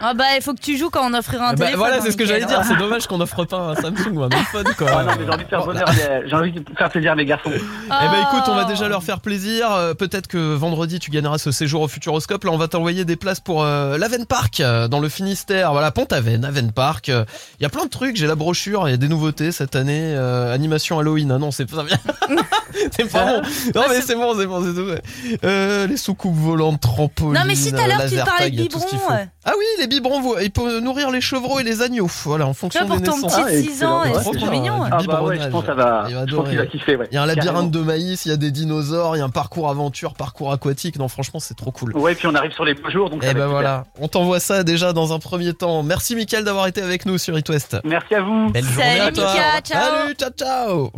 [0.00, 1.78] Ah bah il faut que tu joues quand on offrira un Bah, téléphone.
[1.78, 2.62] voilà, c'est ce que j'allais dire.
[2.64, 4.88] C'est dommage qu'on n'offre pas un Samsung ou un iPhone, quoi.
[4.92, 5.60] Ah non, mais j'ai envie de faire
[6.38, 7.50] envie de plaisir à mes garçons.
[7.54, 9.70] Eh ben écoute, on va déjà leur faire plaisir.
[9.72, 12.42] Euh, Peut-être que vendredi tu gagneras ce séjour au Futuroscope.
[12.44, 15.72] Là, on va t'envoyer des places pour euh, l'Aven Park euh, dans le Finistère.
[15.72, 17.08] Voilà, Pont-Aven, Aven Park.
[17.08, 18.16] Il y a plein de trucs.
[18.16, 18.88] J'ai la brochure.
[18.88, 19.83] Il y a des nouveautés cette année.
[19.92, 21.30] Euh, animation Halloween.
[21.32, 21.98] Ah non, c'est pas bien.
[22.90, 23.48] c'est pas bon.
[23.74, 25.38] Non mais c'est bon, c'est bon, c'est tout.
[25.44, 27.34] Euh, les soucoupes volantes, trampolines.
[27.34, 29.26] Non mais si tout à l'heure tu parlais de biberon.
[29.46, 32.08] Ah oui, les biberons, vous- ils peuvent nourrir les chevreaux et les agneaux.
[32.24, 33.32] Voilà, en fonction pour des ton naissances.
[33.34, 33.92] petit Ah, de 6 excellent.
[33.98, 34.84] ans, et c'est trop mignon.
[34.84, 36.06] Du Ah bah ouais, je pense que ça va.
[36.08, 36.68] Il va Je pense qu'il va adorer.
[36.68, 37.08] kiffer, ouais.
[37.10, 37.44] Il y a un Carrément.
[37.46, 40.52] labyrinthe de maïs, il y a des dinosaures, il y a un parcours aventure, parcours
[40.52, 40.98] aquatique.
[40.98, 41.96] Non, franchement, c'est trop cool.
[41.96, 44.62] Ouais, puis on arrive sur les beaux jours, donc va ben voilà, on t'envoie ça
[44.64, 45.82] déjà dans un premier temps.
[45.82, 47.76] Merci Mickaël d'avoir été avec nous sur It West.
[47.84, 48.50] Merci à vous.
[48.50, 49.32] Belle Salut, journée à toi.
[49.34, 49.80] Mika, ciao.
[50.00, 50.90] Salut, ciao ciao.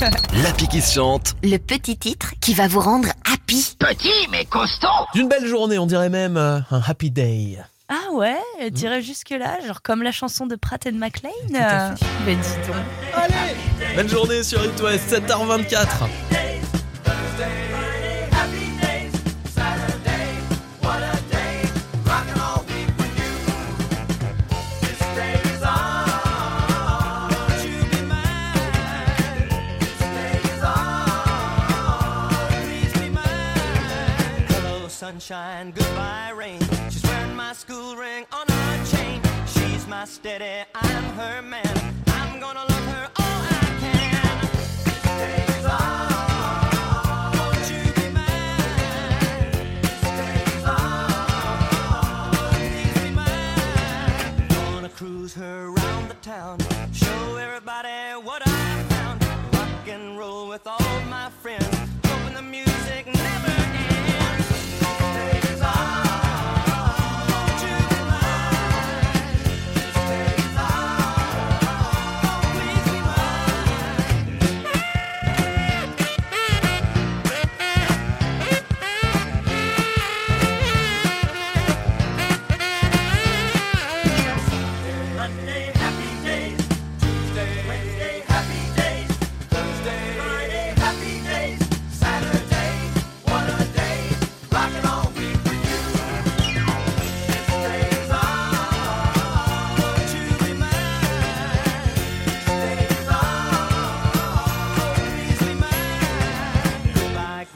[0.44, 1.34] L'appli qui se chante.
[1.42, 3.76] Le petit titre qui va vous rendre happy.
[3.78, 7.58] Petit mais costaud D'une belle journée, on dirait même euh, un happy day.
[7.94, 8.40] Ah ouais,
[8.74, 11.30] tirer jusque là, genre comme la chanson de Pratt and McLean.
[11.50, 12.06] fait.
[12.24, 12.76] Ben dis donc.
[13.14, 16.08] Allez, belle journée sur It West, 7h24.
[34.48, 36.61] Hello, sunshine, goodbye, rain.
[37.54, 39.20] School ring on her chain.
[39.46, 41.94] She's my steady, I'm her man.
[42.06, 44.40] I'm gonna love her all I can.
[45.20, 46.10] This on.
[47.38, 48.62] Won't you be mine?
[49.82, 50.94] This on.
[53.04, 54.48] Be mine.
[54.48, 56.61] Gonna cruise her around the town.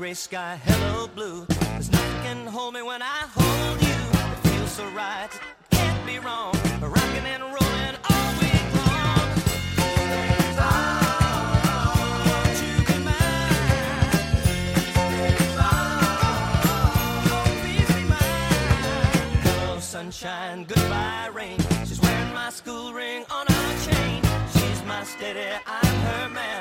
[0.06, 1.44] Gray sky, hello, blue.
[1.48, 3.98] There's nothing can hold me when I hold you.
[4.32, 5.28] It feels so right,
[5.72, 6.54] can't be wrong.
[6.80, 9.26] Rocking and rolling all week long.
[19.42, 21.58] Hello, sunshine, goodbye, rain.
[21.84, 24.22] She's wearing my school ring on her chain.
[24.52, 26.55] She's my steady, I'm her man.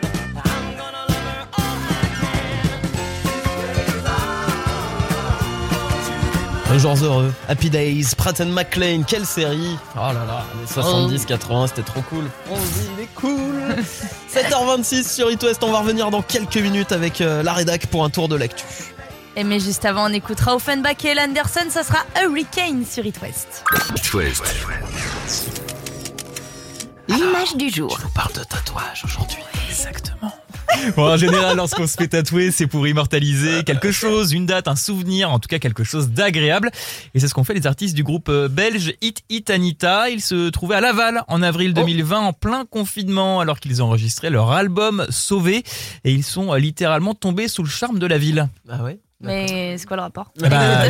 [6.76, 11.26] Un jour heureux, Happy Days, Pratt and McLean, quelle série Oh là là, les 70,
[11.26, 12.26] 80, c'était trop cool.
[12.52, 13.64] On dit, il est cool
[14.30, 18.04] 7h26 sur It West, on va revenir dans quelques minutes avec euh, la rédac pour
[18.04, 18.66] un tour de l'actu.
[19.38, 23.64] Et mais juste avant, on écoutera Offenbach et Anderson, ça sera Hurricane sur It West.
[23.96, 24.44] It West.
[27.08, 27.98] L'image du jour.
[28.06, 29.44] On parle de tatouage aujourd'hui.
[29.70, 30.34] Exactement.
[30.95, 34.75] Bon, en général, lorsqu'on se fait tatouer, c'est pour immortaliser quelque chose, une date, un
[34.75, 36.69] souvenir, en tout cas quelque chose d'agréable.
[37.13, 40.10] Et c'est ce qu'ont fait les artistes du groupe euh, belge Hit Hit Anita.
[40.10, 44.51] Ils se trouvaient à Laval en avril 2020, en plein confinement, alors qu'ils enregistraient leur
[44.51, 45.63] album Sauvé.
[46.04, 48.47] Et ils sont euh, littéralement tombés sous le charme de la ville.
[48.69, 50.43] Ah ouais Mais c'est quoi le rapport Du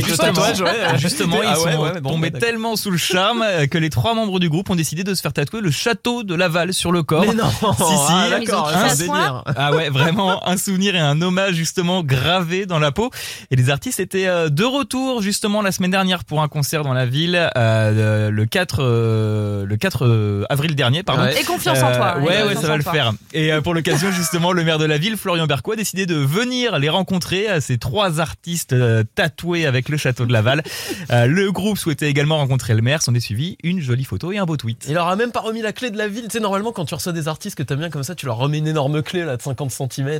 [0.05, 0.71] justement, tatouage, ouais.
[0.97, 3.89] justement, ils Ah ouais, sont ouais, bon, tombés bah, tellement sous le charme que les
[3.91, 6.91] trois membres du groupe ont décidé de se faire tatouer le château de Laval sur
[6.91, 7.23] le corps.
[7.27, 8.11] Mais non Si, si.
[8.11, 9.43] Ah, d'accord, un à délire.
[9.55, 13.11] Ah ouais, vraiment un souvenir et un hommage justement gravé dans la peau.
[13.51, 16.93] Et les artistes étaient euh, de retour justement la semaine dernière pour un concert dans
[16.93, 21.23] la ville euh, le 4 euh, le 4 euh, avril dernier pardon.
[21.23, 21.39] Ouais.
[21.39, 22.15] Et confiance en toi.
[22.17, 22.91] Euh, ouais, ouais, ça va le toi.
[22.91, 23.13] faire.
[23.33, 26.79] Et pour l'occasion, justement, le maire de la ville, Florian Berco, a décidé de venir
[26.79, 30.63] les rencontrer, euh, ces trois artistes euh, tatoués avec le château de Laval.
[31.11, 33.01] Euh, le groupe souhaitait également rencontrer le maire.
[33.01, 34.85] S'en est suivi une jolie photo et un beau tweet.
[34.87, 36.23] Il leur a même pas remis la clé de la ville.
[36.23, 38.37] Tu sais, normalement, quand tu reçois des artistes que t'aimes bien comme ça, tu leur
[38.37, 40.19] remets une énorme clé là de 50 cm.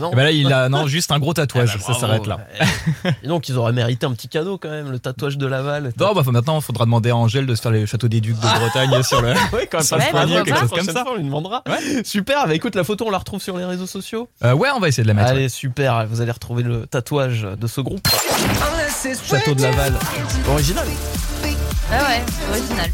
[0.00, 1.72] non Et ben là, il a non juste un gros tatouage.
[1.74, 2.40] Ah bah, ça s'arrête là.
[3.22, 5.92] Et donc, ils auraient mérité un petit cadeau quand même, le tatouage de Laval.
[6.00, 8.36] Non, bah maintenant, il faudra demander à Angèle de se faire les châteaux des ducs
[8.36, 9.34] de Bretagne sur le.
[9.52, 11.04] Ouais, quand ça se pourquoi quelque chose comme ça.
[11.08, 11.62] on lui demandera.
[12.04, 14.28] Super, bah écoute, la photo, on la retrouve sur les réseaux sociaux.
[14.42, 15.28] Euh, ouais, on va essayer de la mettre.
[15.28, 18.06] Allez, super, vous allez retrouver le tatouage de ce groupe.
[19.28, 19.94] Château de Laval.
[20.48, 20.86] Original.
[21.92, 22.90] Ah ouais, original.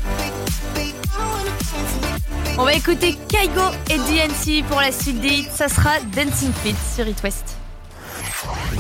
[2.59, 5.49] On va écouter Kaigo et DNC pour la suite des hits.
[5.55, 7.60] Ça sera Dancing Feet sur It West.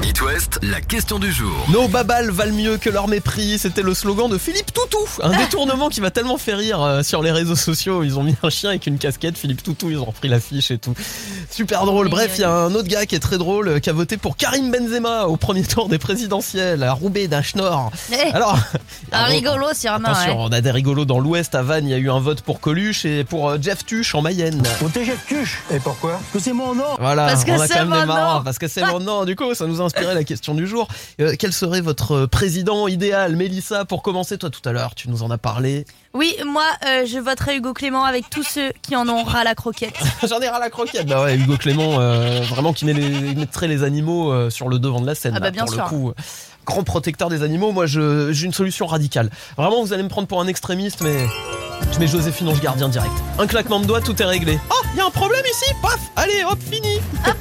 [0.03, 1.53] It West, la question du jour.
[1.69, 5.07] Nos babales valent mieux que leur mépris, c'était le slogan de Philippe Toutou.
[5.23, 8.03] Un détournement qui m'a tellement fait rire euh, sur les réseaux sociaux.
[8.03, 10.79] Ils ont mis un chien avec une casquette, Philippe Toutou, ils ont repris l'affiche et
[10.79, 10.95] tout.
[11.51, 12.09] Super drôle.
[12.09, 14.17] Bref, il y a un autre gars qui est très drôle, euh, qui a voté
[14.17, 17.91] pour Karim Benzema au premier tour des présidentielles à Roubaix d'un Schnorr.
[18.13, 18.79] Eh, Alors, un
[19.13, 20.49] ah rigolo sur un Attention, ouais.
[20.49, 21.55] on a des rigolos dans l'ouest.
[21.55, 24.15] À Vannes, il y a eu un vote pour Coluche et pour euh, Jeff Tuche
[24.15, 24.63] en Mayenne.
[24.83, 25.63] Au Jeff Tuche.
[25.71, 26.13] Et pourquoi?
[26.13, 26.97] Parce que c'est mon nom.
[26.99, 29.25] Voilà, Parce que on a quand même des marrants, parce que c'est mon nom.
[29.27, 30.89] Du coup, ça nous a inspiré la question du jour.
[31.21, 35.23] Euh, quel serait votre président idéal, Mélissa Pour commencer, toi tout à l'heure, tu nous
[35.23, 35.85] en as parlé.
[36.15, 39.55] Oui, moi, euh, je voterai Hugo Clément avec tous ceux qui en ont ras la
[39.55, 39.95] croquette.
[40.29, 41.07] J'en ai ras la croquette.
[41.07, 44.79] Bah ouais, Hugo Clément, euh, vraiment qui met les- mettrait les animaux euh, sur le
[44.79, 45.35] devant de la scène.
[45.37, 45.85] Ah bah là, bien pour sûr.
[45.85, 46.13] le coup.
[46.67, 47.73] Grand protecteur des animaux.
[47.73, 49.31] Moi, j'ai une solution radicale.
[49.57, 51.17] Vraiment, vous allez me prendre pour un extrémiste, mais
[51.93, 53.13] je mets Joséphine Ange Gardien direct.
[53.39, 54.59] Un claquement de doigts, tout est réglé.
[54.71, 55.73] Oh, il y a un problème ici.
[55.83, 56.80] Paf, allez, hop, fini.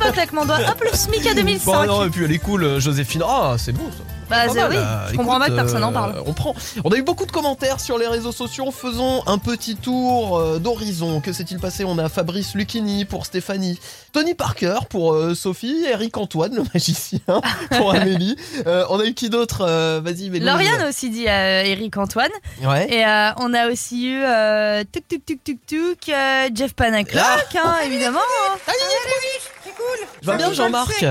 [0.09, 0.59] Un claquement de doigts.
[0.69, 1.65] Hop, le SMIC à 2005.
[1.71, 3.23] Bon, non, et puis elle est cool, euh, Joséphine.
[3.25, 4.03] Ah, c'est beau ça.
[4.29, 6.23] Bah, c'est- oui, euh, je comprends écoute, pas que personne en euh, parle.
[6.27, 6.53] On prend.
[6.83, 8.69] On a eu beaucoup de commentaires sur les réseaux sociaux.
[8.71, 11.19] Faisons un petit tour euh, d'horizon.
[11.19, 11.83] Que s'est-il passé?
[11.83, 13.79] On a Fabrice Lucchini pour Stéphanie,
[14.13, 17.19] Tony Parker pour euh, Sophie, Eric Antoine, le magicien,
[17.77, 18.35] pour Amélie.
[18.67, 19.65] On a eu qui d'autre
[19.99, 20.29] Vas-y.
[20.39, 22.29] Lauriane a aussi dit Eric Antoine.
[22.63, 22.87] Ouais.
[22.93, 23.03] Et
[23.37, 24.21] on a aussi eu
[24.91, 26.11] tuk tuk tuk tuk tuk
[26.53, 28.19] Jeff Panaclock, hein, évidemment.
[29.79, 30.05] Hein.
[30.21, 31.05] Je vois bien Jean-Marc.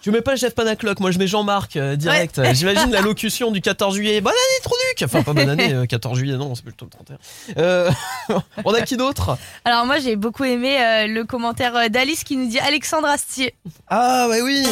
[0.00, 2.38] Tu mets pas Jeff Panaclock, moi je mets Jean-Marc euh, direct.
[2.52, 4.20] J'imagine la locution du 14 juillet.
[4.20, 7.16] Bonne année, Trouduc Enfin, pas bonne année, euh, 14 juillet, non, c'est plutôt le 31.
[7.56, 7.90] Euh,
[8.66, 9.38] on a qui d'autre?
[9.64, 13.54] Alors moi j'ai beaucoup aimé euh, le commentaire euh, d'Alice qui nous dit Alexandre Astier.
[13.88, 14.66] Ah, ouais, oui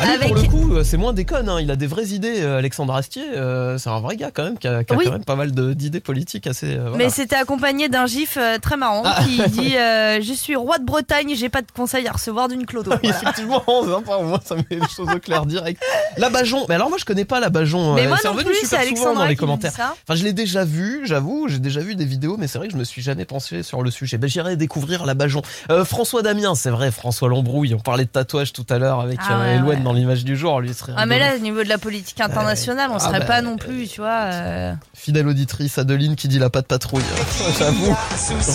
[0.00, 1.58] Avec- pour le coup, euh, c'est moins déconne, hein.
[1.60, 3.22] il a des vraies idées, euh, Alexandre Astier.
[3.34, 5.04] euh, c'est un vrai gars quand même, qui a, qui a Oui.
[5.04, 6.76] quand même pas mal d'idées politiques assez.
[6.76, 6.96] voilà.
[6.96, 9.22] Mais c'était accompagné d'un gif très marrant Ah.
[9.24, 12.66] qui dit euh, Je suis roi de Bretagne, j'ai pas de conseils à recevoir d'une
[12.66, 12.90] clodo.
[13.02, 13.16] Voilà.
[13.16, 15.82] Effectivement, sympa, moins ça met les choses au clair direct.
[16.16, 17.94] La Bajon, mais alors moi je connais pas la Bajon.
[17.94, 19.72] Mais moi non revenu plus, super c'est souvent dans les commentaires.
[19.76, 22.72] Enfin, je l'ai déjà vu, j'avoue, j'ai déjà vu des vidéos, mais c'est vrai que
[22.74, 24.18] je me suis jamais penché sur le sujet.
[24.18, 25.42] Ben, j'irai découvrir la Bajon.
[25.70, 29.18] Euh, François Damien, c'est vrai, François Lambrouille, on parlait de tatouage tout à l'heure avec
[29.28, 29.76] Ah euh, ouais.
[29.76, 32.96] dans l'image du jour, lui Ah mais là au niveau de la politique internationale, on
[32.96, 34.24] Ah serait bah, pas non plus, tu vois.
[34.32, 37.02] euh, Fidèle auditrice Adeline qui dit la patte patrouille.
[37.58, 37.96] J'avoue,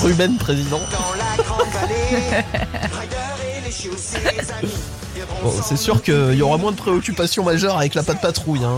[0.04, 0.82] Ruben président.
[5.45, 8.63] Bon, c'est sûr qu'il y aura moins de préoccupations majeures avec la patte patrouille.
[8.63, 8.77] Hein.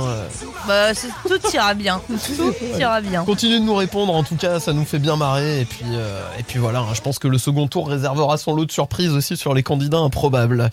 [0.67, 0.93] Bah
[1.25, 3.23] tout ira bien, tout ira bien.
[3.23, 5.62] Continuez de nous répondre, en tout cas, ça nous fait bien marrer.
[5.62, 8.53] Et puis, euh, et puis voilà, hein, je pense que le second tour réservera son
[8.53, 10.69] lot de surprises aussi sur les candidats improbables.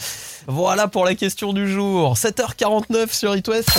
[0.48, 2.14] Voilà pour la question du jour.
[2.14, 3.70] 7h49 sur It West.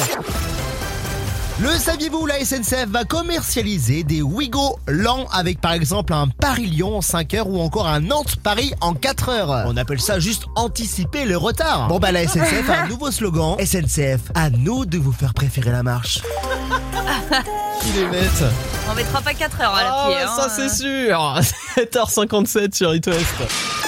[1.62, 7.02] Le saviez-vous, la SNCF va commercialiser des Wigo lents avec par exemple un Paris-Lyon en
[7.02, 9.63] 5 heures ou encore un Nantes-Paris en 4 heures.
[9.65, 11.88] On appelle ça juste anticiper le retard.
[11.88, 13.56] Bon bah la SNCF a un nouveau slogan.
[13.65, 16.20] SNCF, à nous de vous faire préférer la marche.
[17.88, 18.44] Il est bête.
[18.91, 20.15] On mettra pas 4 heures à la Ah, pied.
[20.18, 20.36] ouais, hein.
[20.38, 21.39] ça c'est sûr
[21.78, 23.85] 7h57 sur It West.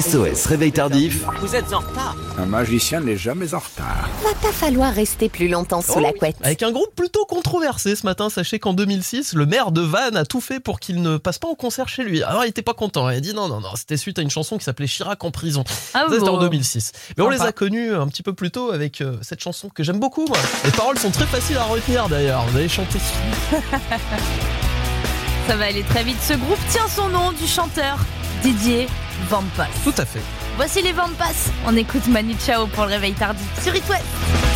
[0.00, 1.24] SOS Réveil Tardif.
[1.40, 2.16] Vous êtes en retard.
[2.38, 4.10] Un magicien n'est jamais en retard.
[4.22, 6.36] Va pas falloir rester plus longtemps sous la Oh, couette.
[6.42, 10.26] Avec un groupe plutôt controversé ce matin, sachez qu'en 2006, le maire de Vannes a
[10.26, 12.22] tout fait pour qu'il ne passe pas en concert chez lui.
[12.22, 14.28] Alors il était pas content, il a dit non, non, non, c'était suite à une
[14.28, 15.64] chanson qui s'appelait Chirac en prison.
[15.94, 16.40] Ah Ça, c'était en bon.
[16.40, 16.92] 2006.
[17.16, 19.82] Mais on les a connus un petit peu plus tôt avec euh, cette chanson que
[19.82, 20.36] j'aime beaucoup, moi.
[20.66, 22.98] Les paroles sont très faciles à retenir d'ailleurs, vous allez chanter.
[25.48, 26.18] Ça va aller très vite.
[26.20, 27.98] Ce groupe tient son nom du chanteur
[28.46, 28.86] Didier
[29.28, 29.66] Vampas.
[29.82, 30.22] Tout à fait.
[30.54, 31.50] Voici les Vampas.
[31.66, 34.04] On écoute Manu Chao pour le réveil tardif sur It West.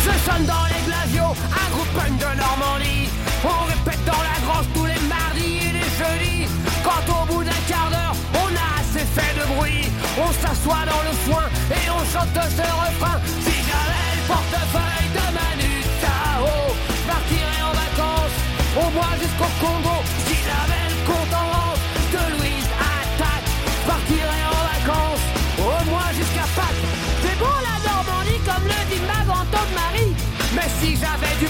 [0.05, 3.09] Je sonne dans les glaciaux, un groupe punk de Normandie.
[3.43, 6.47] On répète dans la grange tous les mardis et les jeudis.
[6.85, 11.03] Quand au bout d'un quart d'heure, on a assez fait de bruit, on s'assoit dans
[11.03, 13.19] le foin et on chante ce refrain.
[13.43, 16.47] Si j'avais le portefeuille de Manu Chao,
[16.87, 18.37] je partirais en vacances,
[18.77, 19.90] au moins jusqu'au Congo.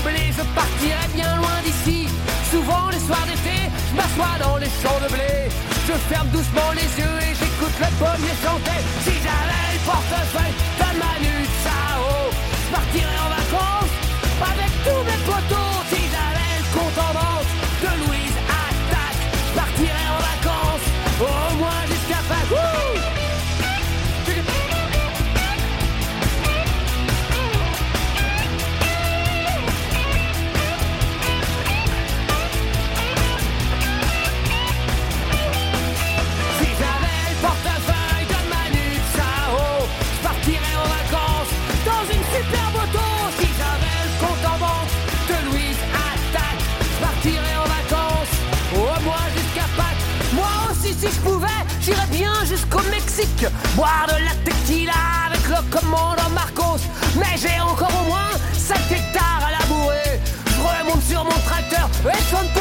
[0.10, 2.08] Je partirais bien loin d'ici.
[2.50, 5.50] Souvent les soirs d'été, je m'assois dans les champs de blé.
[5.88, 8.80] Je ferme doucement les yeux et j'écoute le pommier chanter.
[9.06, 10.71] Si j'avais le portefeuille
[53.76, 54.94] Boire de la tequila
[55.26, 56.82] avec le commandant Marcos.
[57.16, 60.20] Mais j'ai encore au moins 7 hectares à labourer.
[60.46, 62.61] Je remonte sur mon tracteur et je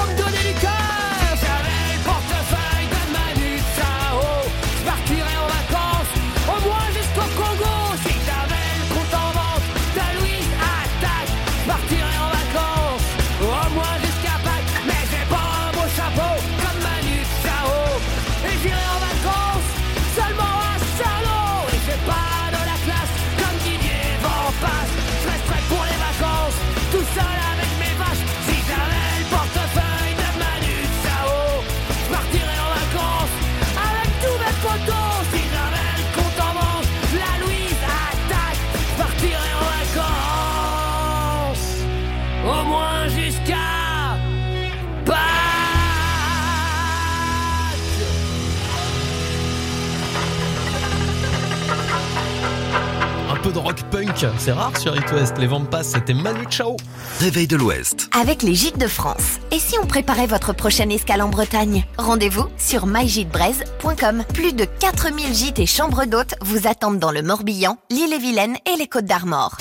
[53.51, 55.39] peu de rock punk, c'est rare sur It West.
[55.39, 56.77] Les Vampas, c'était Manu Chao.
[57.21, 58.09] Réveil de l'Ouest.
[58.19, 59.39] Avec les gîtes de France.
[59.51, 61.85] Et si on préparait votre prochaine escale en Bretagne?
[61.99, 64.25] Rendez-vous sur mygitebreeze.com.
[64.35, 68.87] Plus de 4000 gîtes et chambres d'hôtes vous attendent dans le Morbihan, l'île-et-Vilaine et les
[68.87, 69.57] Côtes d'Armor.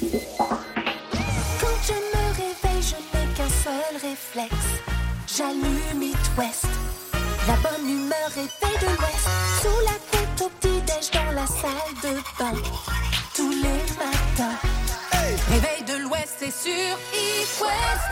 [0.00, 4.54] Quand je me réveille, je n'ai qu'un seul réflexe.
[5.36, 6.66] J'allume It West.
[7.46, 8.73] La bonne humeur est
[11.44, 12.52] la salle de bain.
[13.34, 13.58] Tous les
[13.98, 14.56] matins.
[15.50, 18.10] Réveil de l'Ouest, c'est sur It West.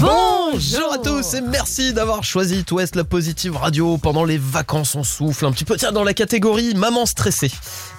[0.00, 3.98] Bonjour à tous et merci d'avoir choisi It West, la positive radio.
[3.98, 5.76] Pendant les vacances, on souffle un petit peu.
[5.76, 7.50] Tiens, dans la catégorie maman stressée,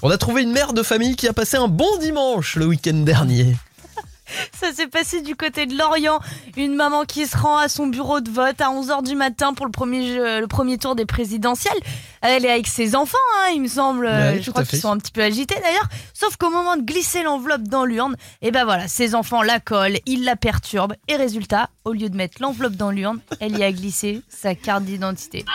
[0.02, 2.94] on a trouvé une mère de famille qui a passé un bon dimanche le week-end
[2.96, 3.56] dernier.
[4.60, 6.20] Ça s'est passé du côté de Lorient.
[6.58, 9.68] Une maman qui se rend à son bureau de vote à 11h du matin pour
[9.68, 11.78] le premier, jeu- le premier tour des présidentielles.
[12.28, 14.06] Elle est avec ses enfants, hein, il me semble.
[14.06, 15.88] Ouais, je crois qu'ils sont un petit peu agités d'ailleurs.
[16.14, 20.00] Sauf qu'au moment de glisser l'enveloppe dans l'urne, et ben voilà, ses enfants la collent,
[20.06, 20.94] ils la perturbent.
[21.08, 24.84] Et résultat, au lieu de mettre l'enveloppe dans l'urne, elle y a glissé sa carte
[24.84, 25.46] d'identité.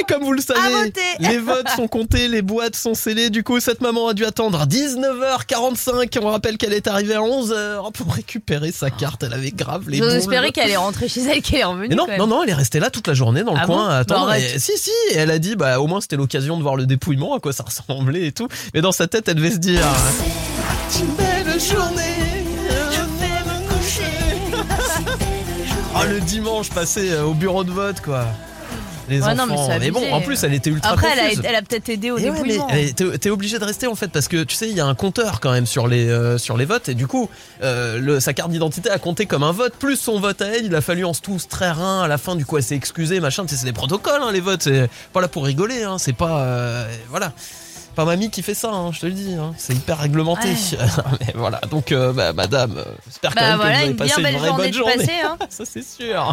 [0.00, 3.30] Et comme vous le savez, les votes sont comptés, les boîtes sont scellées.
[3.30, 6.18] Du coup, cette maman a dû attendre 19h45.
[6.22, 9.22] On rappelle qu'elle est arrivée à 11h pour récupérer sa carte.
[9.22, 11.88] Elle avait grave les J'ose espérer qu'elle est rentrée chez elle, qu'elle est revenue.
[11.88, 13.76] Mais non, non, non, elle est restée là toute la journée dans le Ah coin
[13.76, 14.26] bon à attendre.
[14.26, 14.38] Bah.
[14.38, 17.34] Et- si, si, elle a dit, bah au moins c'était l'occasion de voir le dépouillement,
[17.36, 18.48] à quoi ça ressemblait et tout.
[18.72, 19.86] Mais dans sa tête, elle devait se dire.
[20.98, 22.44] Une belle journée,
[22.90, 24.64] je vais me coucher.
[25.94, 28.26] Ah, le dimanche passé euh, au bureau de vote, quoi.
[29.08, 29.34] Les Ouais, enfants.
[29.36, 31.88] non, mais c'est bon, en plus, elle était ultra Après, elle a, elle a peut-être
[31.90, 32.68] aidé au Et ouais, déboulement.
[32.72, 34.80] mais, eh, t'es t'es obligé de rester en fait parce que tu sais il y
[34.80, 37.28] a un compteur quand même sur les euh, sur les votes et du coup
[37.62, 40.64] euh, le, sa carte d'identité a compté comme un vote plus son vote à elle
[40.66, 42.74] il a fallu en se tous très rein à la fin du coup elle s'est
[42.76, 45.82] excusée machin Tu sais, c'est des protocoles hein, les votes c'est pas là pour rigoler
[45.82, 47.32] hein, c'est pas euh, voilà
[47.94, 50.48] pas mamie qui fait ça hein, je te le dis hein, c'est hyper réglementé
[51.20, 53.90] mais voilà donc euh, bah, madame euh, j'espère quand Bah même voilà, que vous avez
[53.90, 55.38] une bien passé belle une vraie journée bonne journée passer, hein.
[55.48, 56.32] ça c'est sûr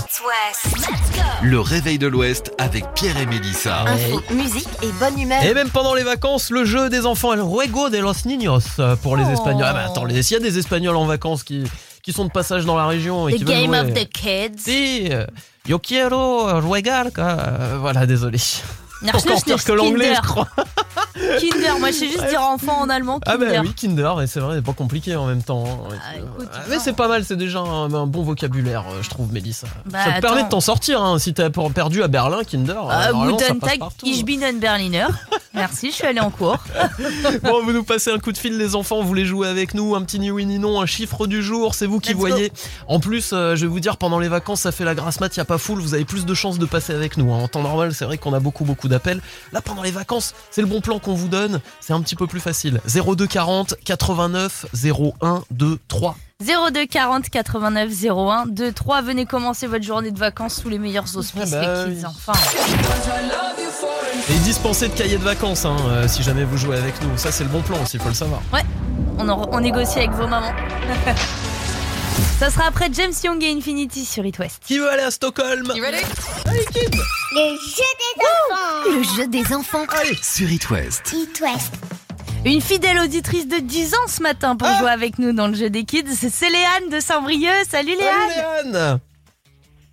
[1.42, 3.84] Le réveil de l'Ouest avec Pierre et Mélissa.
[3.88, 5.44] Info, musique et bonne humeur.
[5.44, 8.96] Et même pendant les vacances, le jeu des enfants, el juego de los niños euh,
[8.96, 9.34] pour les Oh.
[9.34, 9.66] Espagnols.
[9.68, 11.64] Ah bah attends, s'il y a des Espagnols en vacances qui,
[12.04, 14.58] qui sont de passage dans la région et The qui veulent game of the kids.
[14.60, 15.10] Si,
[15.68, 17.06] yo quiero jugar.
[17.14, 17.24] quoi.
[17.26, 18.40] Euh, voilà, désolé.
[19.10, 20.22] Encore pire que l'anglais, Kinder.
[20.24, 20.48] je crois.
[21.40, 23.20] Kinder, moi je sais juste dire enfant en allemand.
[23.26, 23.48] Ah Kinder.
[23.56, 25.64] bah oui, Kinder, et c'est vrai, c'est pas compliqué en même temps.
[25.92, 25.96] hein.
[26.54, 29.68] Ah, mais c'est pas mal, c'est déjà un, un bon vocabulaire, euh, je trouve, Mélissa.
[29.86, 32.74] Bah, ça te permet de t'en sortir, hein, si t'as per- perdu à Berlin, Kinder.
[32.74, 34.06] euh, Ah, Guten Tag, partout.
[34.06, 35.08] ich bin ein Berliner.
[35.54, 36.58] Merci, je suis allée en cours.
[37.44, 39.02] Bon, vous nous passez un coup de fil, les enfants.
[39.02, 41.76] Vous voulez jouer avec nous Un petit ni oui ni non, un chiffre du jour,
[41.76, 42.28] c'est vous qui Let's go.
[42.28, 42.52] voyez.
[42.88, 45.36] En plus, euh, je vais vous dire, pendant les vacances, ça fait la grasse mat,
[45.36, 45.80] y a pas full.
[45.80, 47.34] Vous avez plus de chances de passer avec nous.
[47.34, 47.40] hein.
[47.44, 49.20] En temps normal, c'est vrai qu'on a beaucoup, beaucoup d'appels.
[49.52, 51.60] Là, pendant les vacances, c'est le bon plan qu'on vous donne.
[51.80, 52.80] C'est un petit peu plus facile.
[52.86, 56.16] 02 40 89 01 2 3.
[56.42, 59.02] 02 40 89 01 2 3.
[59.02, 62.00] Venez commencer votre journée de vacances sous les meilleurs auspices, Ah bah les kids.
[62.02, 62.06] oui.
[62.06, 62.34] Enfin.
[64.30, 67.18] Et dispenser de cahiers de vacances, hein, euh, si jamais vous jouez avec nous.
[67.18, 68.42] Ça, c'est le bon plan aussi, faut le savoir.
[68.54, 68.64] Ouais,
[69.18, 70.52] on, en- on négocie avec vos mamans.
[72.40, 74.62] Ça sera après James Young et Infinity sur It West.
[74.66, 76.02] Qui veut aller à Stockholm Qui veut aller
[77.32, 78.90] Le jeu des enfants.
[78.90, 79.86] Le jeu des enfants.
[80.00, 81.14] Allez, Sur It West.
[81.14, 81.74] It West.
[82.44, 85.70] Une fidèle auditrice de 10 ans ce matin pour jouer avec nous dans le jeu
[85.70, 87.66] des kids, c'est c'est Léane de Saint-Brieuc.
[87.70, 89.00] Salut Léane Salut Léane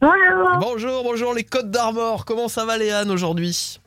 [0.01, 2.25] Bonjour Bonjour, bonjour les Côtes d'Armor.
[2.25, 3.81] Comment ça va Léane aujourd'hui?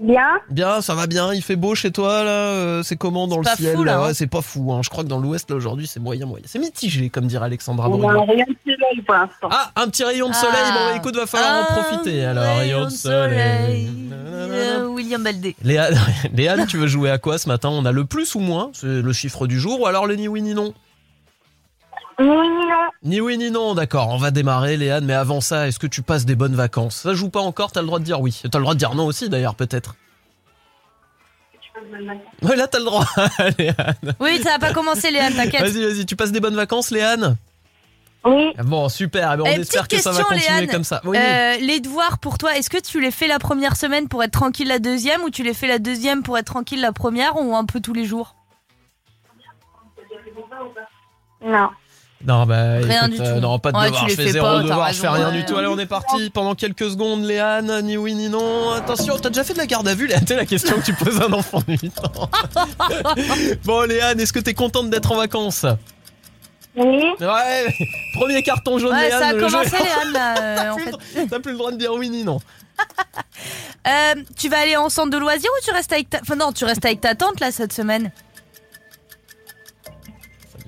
[0.00, 0.40] Bien.
[0.50, 1.34] Bien, ça va bien.
[1.34, 2.30] Il fait beau chez toi là.
[2.30, 4.06] euh, c'est comment dans le pas ciel fou, là, hein.
[4.06, 4.72] Ouais, c'est pas fou.
[4.72, 4.80] hein.
[4.82, 6.44] Je crois que dans l'Ouest là aujourd'hui c'est moyen moyen.
[6.48, 9.48] C'est mitigé comme dirait Alexandra On a un rayon de soleil pour l'instant.
[9.50, 10.54] Ah, un petit rayon de soleil.
[10.64, 10.72] Ah.
[10.72, 12.24] Bon, bah, écoute, va falloir en profiter.
[12.24, 13.90] Alors, rayon de soleil.
[14.12, 15.54] Euh, William Baldé.
[15.62, 15.94] Léane,
[16.34, 17.68] Léane, tu veux jouer à quoi ce matin?
[17.70, 20.28] On a le plus ou moins, c'est le chiffre du jour, ou alors le ni
[20.28, 20.72] oui ni non?
[22.20, 22.90] Oui, non.
[23.02, 26.02] Ni oui ni non, d'accord, on va démarrer Léane, mais avant ça, est-ce que tu
[26.02, 26.96] passes des bonnes vacances?
[26.96, 28.42] Ça joue pas encore, t'as le droit de dire oui.
[28.50, 29.94] T'as le droit de dire non aussi d'ailleurs, peut-être.
[32.42, 33.06] Ouais, là t'as le droit,
[33.58, 34.14] Léane.
[34.20, 35.62] Oui, ça va pas commencer Léane, t'inquiète.
[35.62, 37.36] Vas-y, vas-y, tu passes des bonnes vacances, Léane?
[38.26, 38.52] Oui.
[38.64, 40.70] Bon, super, eh ben, on espère petite que ça va question, continuer Léane.
[40.70, 41.00] comme ça.
[41.04, 41.16] Oui.
[41.16, 44.32] Euh, les devoirs pour toi, est-ce que tu les fais la première semaine pour être
[44.32, 47.56] tranquille la deuxième ou tu les fais la deuxième pour être tranquille la première ou
[47.56, 48.34] un peu tous les jours?
[51.42, 51.70] Non.
[52.26, 53.40] Non, bah, Rien écoute, du euh, tout.
[53.40, 54.08] non, pas de Ouais, devoir.
[54.08, 55.36] Je fais fais zéro pas, devoir, je raison, fais rien ouais.
[55.38, 55.56] du tout.
[55.56, 58.72] Allez, on est parti pendant quelques secondes, Léane, ni oui ni non.
[58.72, 60.24] Attention, t'as déjà fait de la garde à vue, Léane?
[60.28, 62.30] C'est la question que tu poses à un enfant de 8 ans.
[63.64, 65.64] bon, Léane, est-ce que t'es contente d'être en vacances?
[66.76, 67.02] Oui.
[67.20, 67.66] Ouais,
[68.14, 69.20] premier carton jaune, Ouais, Léane.
[69.20, 71.26] ça a jeu- commencé Léane là, euh, en fait.
[71.28, 72.38] T'as plus le droit de dire oui ni non.
[73.86, 76.18] Euh, tu vas aller en centre de loisirs ou tu restes avec ta...
[76.22, 78.10] Enfin non, tu restes avec ta tante là cette semaine?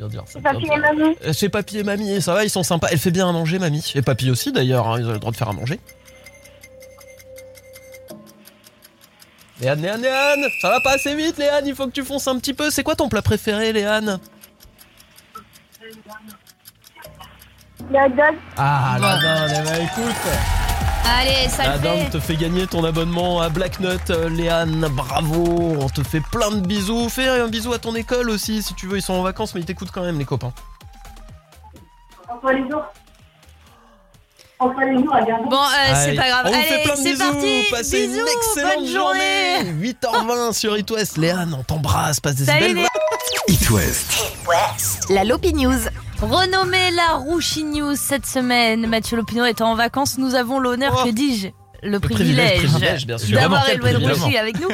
[0.08, 1.16] Dire veut Papy et mamie.
[1.24, 2.88] Euh, Chez papy et mamie, ça va, ils sont sympas.
[2.90, 3.92] Elle fait bien à manger, mamie.
[3.94, 5.80] Et papy aussi, d'ailleurs, hein, ils ont le droit de faire à manger.
[9.60, 12.38] Léane, Léane, Léane Ça va pas assez vite, Léane, il faut que tu fonces un
[12.38, 12.70] petit peu.
[12.70, 14.18] C'est quoi ton plat préféré, Léane?
[17.90, 18.36] La dog.
[18.56, 20.61] Ah, la dinde, eh ben, écoute
[21.04, 25.76] Allez, ça le fait te fait gagner ton abonnement à Black Nut, euh, Léane, bravo
[25.80, 27.08] On te fait plein de bisous.
[27.08, 29.60] Fais un bisou à ton école aussi, si tu veux, ils sont en vacances, mais
[29.60, 30.52] ils t'écoutent quand même, les copains.
[32.28, 32.82] Entre les jours.
[34.58, 35.48] Entre les jours, regarde.
[35.50, 36.46] Bon, euh, c'est pas grave.
[36.48, 37.32] On Allez, fait plein de c'est bisous.
[37.32, 37.62] parti.
[37.70, 39.62] Passez bisous, une excellente bonne journée.
[39.80, 41.18] 8h20 sur It West.
[41.18, 42.20] Léane, on t'embrasse.
[42.20, 42.88] Passe des Salut, belles Léane.
[43.48, 44.32] It West.
[45.10, 45.74] La Lopi News.
[46.22, 48.86] Renommée la Rouchi News cette semaine.
[48.86, 51.06] Mathieu Lopino étant en vacances, nous avons l'honneur, Oh.
[51.06, 51.48] que dis-je
[51.82, 53.40] le privilège, privilège, privilège, bien sûr.
[53.40, 54.14] d'avoir évidemment.
[54.14, 54.68] Rouchi avec nous.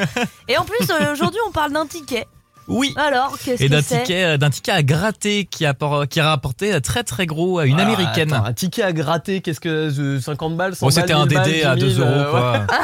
[0.47, 2.27] Et en plus, euh, aujourd'hui, on parle d'un ticket.
[2.67, 2.93] Oui.
[2.97, 5.73] Alors, qu'est-ce Et que d'un c'est ticket, euh, d'un ticket à gratter qui a,
[6.07, 8.31] qui a rapporté euh, très très gros à une Ah, américaine.
[8.31, 11.33] attends, un ticket à gratter, qu'est-ce que euh, 50 balles 100 Bon, c'était un 1000
[11.33, 12.67] balles, DD à 10 2 000, euros quoi.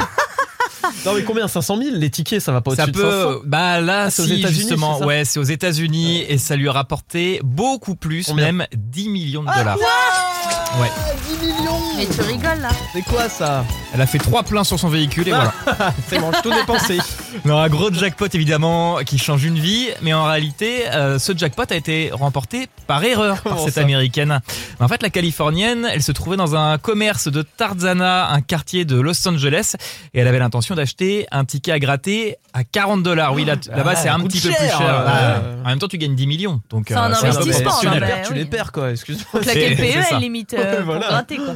[1.04, 1.48] Non mais combien?
[1.48, 4.22] 500 000 les tickets ça va pas au-dessus de 500 peut, bah là, Ah, c'est
[4.22, 5.06] aux si États-Unis, justement, c'est ça?
[5.06, 8.46] Ouais, c'est aux États-Unis et ça lui a rapporté beaucoup plus, Combien?
[8.52, 9.76] même 10 millions de Ah, dollars.
[9.76, 10.80] quoi?
[10.80, 10.90] Ouais.
[11.40, 11.80] 10 millions!
[11.96, 12.68] Mais tu rigoles là.
[12.92, 13.64] C'est quoi ça?
[13.94, 15.52] Elle a fait trois pleins sur son véhicule et voilà.
[16.08, 16.98] C'est bon, je tout dépensé.
[17.44, 21.64] Non, un gros jackpot évidemment qui change une vie, mais en réalité, euh, ce jackpot
[21.70, 23.82] a été remporté par erreur par Comment cette ça?
[23.82, 24.40] américaine.
[24.80, 28.98] En fait, la californienne, elle se trouvait dans un commerce de Tarzana, un quartier de
[28.98, 29.74] Los Angeles,
[30.14, 33.34] et elle avait l'intention d'acheter un ticket à gratter à 40 dollars.
[33.34, 35.62] Oui, là- là-bas, Ah, c'est un petit peu plus cher, ouais.
[35.64, 38.22] En même temps, tu gagnes 10 millions, donc C'est un euh, investissement, Tu les perds,
[38.26, 38.38] tu oui.
[38.38, 39.42] les perds quoi, excuse-moi.
[39.42, 40.16] C'est ça.
[40.16, 41.00] elle limite euh, Ouais, voilà.
[41.00, 41.54] pour gratter quoi.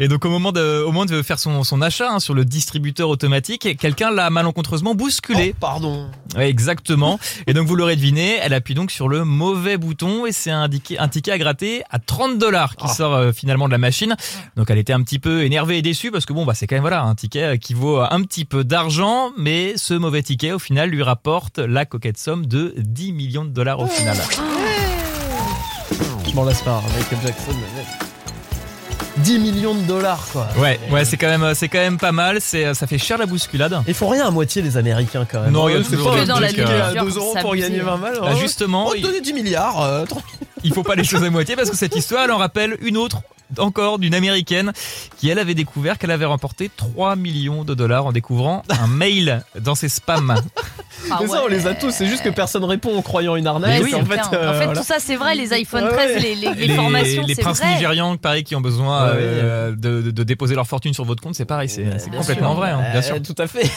[0.00, 2.44] Et donc au moment de, au moment de faire son, son achat hein, sur le
[2.44, 5.52] distributeur automatique, quelqu'un l'a malencontreusement bousculé.
[5.54, 6.08] Oh, pardon.
[6.36, 7.18] Ouais, exactement.
[7.46, 10.68] Et donc vous l'aurez deviné, elle appuie donc sur le mauvais bouton et c'est un,
[10.68, 12.92] ticket- un ticket à gratter à 30 dollars qui Ah.
[12.94, 14.16] sort euh, finalement de la machine.
[14.56, 16.76] Donc elle était un petit peu énervée et déçue parce que bon bah c'est quand
[16.76, 20.58] même voilà un ticket qui vaut un petit peu d'argent, mais ce mauvais ticket au
[20.58, 24.16] final lui rapporte la coquette somme de 10 millions de dollars au final.
[26.28, 27.52] Je m'en lasse pas, hein, Michael Jackson.
[27.76, 27.84] mais-
[29.18, 30.48] 10 millions de dollars quoi.
[30.56, 32.38] Ouais, ouais, c'est quand même c'est quand même pas mal.
[32.40, 33.78] C'est ça fait cher la bousculade.
[33.86, 35.52] Ils font rien à moitié les Américains quand même.
[35.52, 37.80] Non, il y a toujours dans la truc, vie, euh, genre, 2 euros pour gagner
[37.80, 38.18] 20 balles.
[38.20, 38.36] Bah, hein.
[38.40, 39.82] justement, il- donnez 10 milliards.
[39.82, 40.06] euh,
[40.64, 42.96] il faut pas les choses à moitié parce que cette histoire, elle en rappelle une
[42.96, 43.18] autre
[43.58, 44.72] encore d'une américaine
[45.18, 49.44] qui elle avait découvert qu'elle avait remporté 3 millions de dollars en découvrant un mail
[49.60, 50.34] dans ses spams.
[51.10, 51.90] Ah ça, on les a tous.
[51.90, 53.82] C'est juste que personne répond en croyant une arnaque.
[53.88, 54.80] C'est en fait, euh, en fait voilà.
[54.80, 56.20] tout ça c'est vrai, les iPhone Ouais, 13, ouais.
[56.20, 57.74] les, les, les formations, les princes vrai.
[57.74, 59.16] nigérians, pareil, qui ont besoin oui.
[59.20, 61.84] euh, de, de- de déposer leur fortune sur votre compte, c'est pareil, c'est
[62.16, 62.60] complètement sûr.
[62.60, 63.22] vrai, hein, bien Euh, sûr.
[63.22, 63.70] Tout à fait.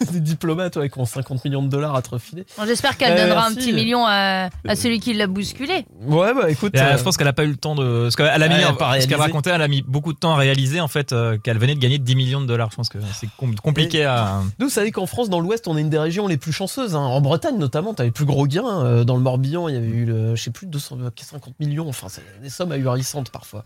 [0.12, 2.44] Des diplomates ouais, qui ont 50 millions de dollars à te refiler.
[2.58, 3.56] Bon, J'espère qu'elle Euh, donnera un merci.
[3.56, 5.86] petit million à, à celui qui l'a bousculé.
[6.02, 6.74] Ouais, bah écoute.
[6.74, 8.02] Et, euh, euh, je pense qu'elle a pas eu le temps de.
[8.04, 10.12] Parce qu'elle a mis, Ouais, elle a pas ce qu'elle racontait, elle a mis beaucoup
[10.12, 12.70] de temps à réaliser en fait euh, qu'elle venait de gagner 10 millions de dollars.
[12.70, 14.40] Je pense que c'est com- compliqué à.
[14.58, 16.94] Nous, vous savez qu'en France, dans l'Ouest, on est une des régions les plus chanceuses.
[16.96, 17.00] hein.
[17.00, 18.84] En Bretagne, notamment, t'as les plus gros gains.
[18.84, 21.88] Euh, Dans le Morbihan, il y avait eu, le, je sais plus, 250 millions.
[21.88, 23.64] Enfin, c'est des sommes ahurissantes parfois.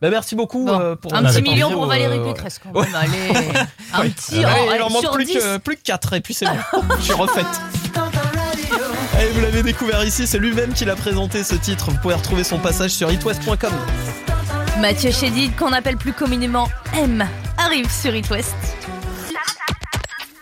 [0.00, 2.20] Bah, merci beaucoup Bon, euh, pour un petit million pour euh, Valérie.
[2.32, 2.94] Pécresse quand même.
[2.94, 3.50] Allez,
[3.92, 4.40] un petit.
[4.40, 5.34] Il en manque plus 10.
[5.34, 6.56] que, plus que 4 et puis c'est bon.
[6.98, 7.46] je suis refaite.
[9.14, 11.90] Allez, vous l'avez découvert ici, c'est lui-même qui l'a présenté ce titre.
[11.90, 13.72] Vous pouvez retrouver son passage sur itwest.com.
[14.80, 17.28] Mathieu Chédid, qu'on appelle plus communément M,
[17.58, 18.54] arrive sur It West.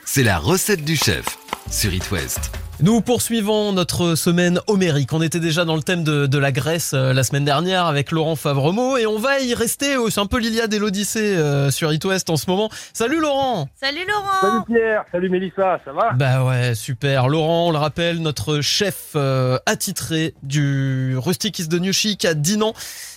[0.05, 1.25] C'est la recette du chef
[1.69, 2.53] sur It West.
[2.81, 5.13] Nous poursuivons notre semaine homérique.
[5.13, 8.13] On était déjà dans le thème de, de la Grèce euh, la semaine dernière avec
[8.13, 9.97] Laurent Favremo et on va y rester.
[9.97, 12.71] Oh, C'est un peu l'Iliade et l'Odyssée euh, sur It West en ce moment.
[12.93, 16.13] Salut Laurent Salut Laurent Salut Pierre, salut Mélissa, ça va?
[16.13, 17.27] Bah ouais, super.
[17.27, 22.35] Laurent, on le rappelle, notre chef euh, attitré du Rustic is the New Chic à
[22.35, 22.75] Dinan.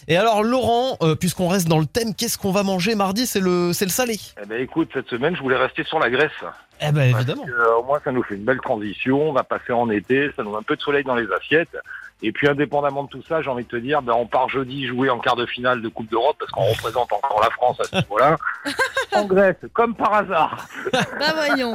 [0.08, 3.28] Et alors Laurent, euh, puisqu'on reste dans le thème, qu'est-ce qu'on va manger mardi?
[3.28, 4.20] C'est le, c'est le salé.
[4.44, 6.32] Eh ben écoute, cette semaine, je voulais rester sur la Grèce.
[6.82, 7.44] Eh ben évidemment.
[7.44, 9.30] Parce que, euh, au moins, ça nous fait une belle transition.
[9.30, 11.78] On va passer en été, ça nous met un peu de soleil dans les assiettes.
[12.24, 14.86] Et puis, indépendamment de tout ça, j'ai envie de te dire, ben, on part jeudi
[14.88, 17.84] jouer en quart de finale de Coupe d'Europe parce qu'on représente encore la France à
[17.86, 18.38] ce niveau-là.
[19.16, 20.68] en Grèce, comme par hasard.
[20.94, 21.74] Bah voyons.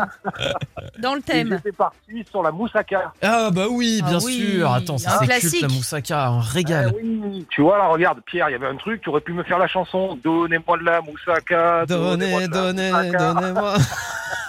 [1.01, 1.51] Dans le thème.
[1.57, 3.13] J'étais parti sur la moussaka.
[3.23, 4.73] Ah bah oui, Ah bien oui, sûr.
[4.73, 5.51] Attends, ça un c'est classique.
[5.51, 6.93] culte la moussaka, un régal.
[6.97, 9.33] Eh oui, tu vois, là, regarde, Pierre, il y avait un truc, tu aurais pu
[9.33, 11.85] me faire la chanson Donnez-moi de la moussaka.
[11.87, 13.75] Donnez, donnez, donnez-moi.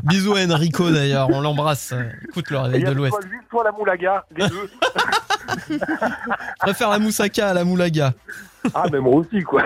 [0.05, 1.95] Bisous à Enrico d'ailleurs, on l'embrasse.
[2.29, 3.17] Écoute le réveil y de l'Ouest.
[3.51, 4.71] soit la moulaga, les deux.
[5.69, 8.13] Je préfère la moussaka à la moulaga.
[8.75, 9.63] Ah, mais moi aussi, quoi.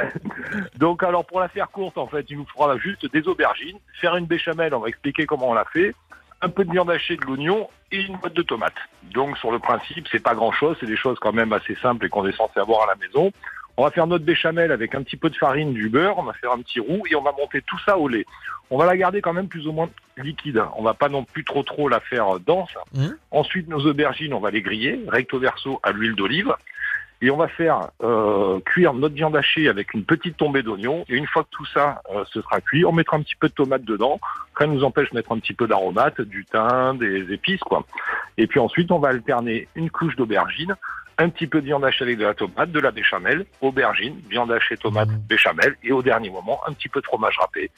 [0.79, 4.17] Donc, alors, pour la faire courte, en fait, il nous faudra juste des aubergines, faire
[4.17, 5.95] une béchamel, on va expliquer comment on l'a fait,
[6.41, 8.75] un peu de viande hachée, de l'oignon et une boîte de tomates.
[9.13, 12.07] Donc, sur le principe, c'est pas grand chose, c'est des choses quand même assez simples
[12.07, 13.33] et qu'on est censé avoir à la maison.
[13.77, 16.33] On va faire notre béchamel avec un petit peu de farine, du beurre, on va
[16.33, 18.25] faire un petit roux et on va monter tout ça au lait.
[18.71, 19.89] On va la garder quand même plus ou moins
[20.23, 20.63] liquide.
[20.77, 22.71] On va pas non plus trop trop la faire dense.
[22.95, 23.17] Mhm.
[23.31, 26.55] Ensuite, nos aubergines, on va les griller recto verso à l'huile d'olive.
[27.23, 31.05] Et on va faire euh, cuire notre viande hachée avec une petite tombée d'oignon.
[31.09, 33.49] Et une fois que tout ça euh, se sera cuit, on mettra un petit peu
[33.49, 34.21] de tomate dedans.
[34.61, 37.85] Ne nous empêche de mettre un petit peu d'aromates, du thym, des épices, quoi.
[38.37, 40.75] Et puis ensuite, on va alterner une couche d'aubergine,
[41.19, 44.53] un petit peu de viande hachée avec de la tomate, de la béchamel, aubergine, viande
[44.53, 47.71] hachée, tomate, béchamel, et au dernier moment, un petit peu de fromage râpé.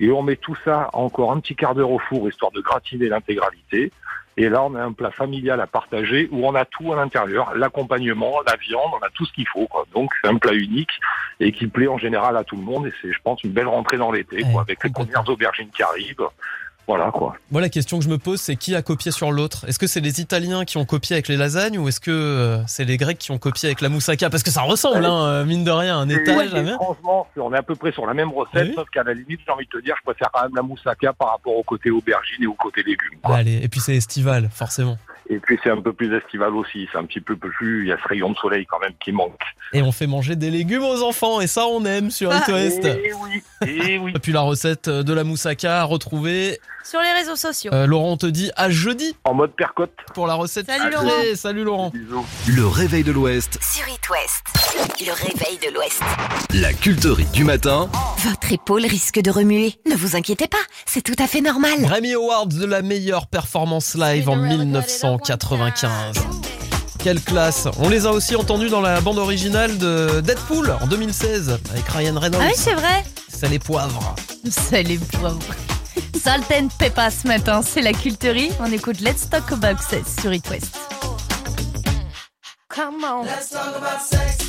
[0.00, 3.08] Et on met tout ça encore un petit quart d'heure au four, histoire de gratiner
[3.08, 3.92] l'intégralité.
[4.36, 7.54] Et là, on a un plat familial à partager où on a tout à l'intérieur,
[7.54, 9.66] l'accompagnement, la viande, on a tout ce qu'il faut.
[9.66, 9.84] Quoi.
[9.92, 10.92] Donc c'est un plat unique
[11.40, 12.86] et qui plaît en général à tout le monde.
[12.86, 15.82] Et c'est, je pense, une belle rentrée dans l'été, quoi, avec les premières aubergines qui
[15.82, 16.26] arrivent.
[16.90, 17.36] Voilà quoi.
[17.52, 19.64] Moi, la question que je me pose, c'est qui a copié sur l'autre?
[19.68, 22.66] Est-ce que c'est les Italiens qui ont copié avec les lasagnes ou est-ce que euh,
[22.66, 24.28] c'est les Grecs qui ont copié avec la moussaka?
[24.28, 27.62] Parce que ça ressemble, hein, euh, mine de rien, un étage, franchement, on est à
[27.62, 28.74] peu près sur la même recette, Oui.
[28.74, 31.12] sauf qu'à la limite, j'ai envie de te dire, je préfère quand même la moussaka
[31.12, 33.20] par rapport au côté aubergine et au côté légumes.
[33.22, 33.36] quoi.
[33.36, 34.98] Allez, et puis c'est estival, forcément.
[35.32, 37.92] Et puis c'est un peu plus estival aussi, c'est un petit peu plus, il y
[37.92, 39.38] a ce rayon de soleil quand même qui manque.
[39.72, 42.80] Et on fait manger des légumes aux enfants, et ça on aime sur It West.
[42.84, 44.12] Eh oui, eh oui.
[44.16, 46.58] Et puis la recette de la moussaka à retrouver.
[46.82, 47.70] Sur les réseaux sociaux.
[47.74, 49.14] Euh, Laurent te dit à jeudi.
[49.24, 49.92] En mode percotte.
[50.14, 50.66] Pour la recette.
[50.66, 50.90] Salut.
[50.90, 51.10] Laurent.
[51.36, 51.92] Salut Laurent.
[52.48, 54.42] Le réveil de l'Ouest, Sur It West,
[55.00, 56.00] le réveil de l'Ouest.
[56.54, 57.88] la culterie du matin.
[58.18, 59.74] Votre épaule risque de remuer.
[59.88, 60.56] Ne vous inquiétez pas,
[60.86, 61.80] c'est tout à fait normal.
[61.82, 66.16] Grammy Awards de la meilleure performance live en 1995.
[66.98, 71.58] Quelle classe On les a aussi entendus dans la bande originale de Deadpool en 2016
[71.72, 72.40] avec Ryan Reynolds.
[72.42, 73.04] Ah oui, c'est vrai.
[73.28, 74.14] C'est les poivres.
[74.50, 75.38] C'est les poivres.
[76.14, 78.50] Salt and Peppa ce matin, c'est la culterie.
[78.60, 80.76] On écoute Let's Talk About Sex sur It West.
[82.68, 83.24] Come on.
[83.24, 84.39] Let's talk about sex,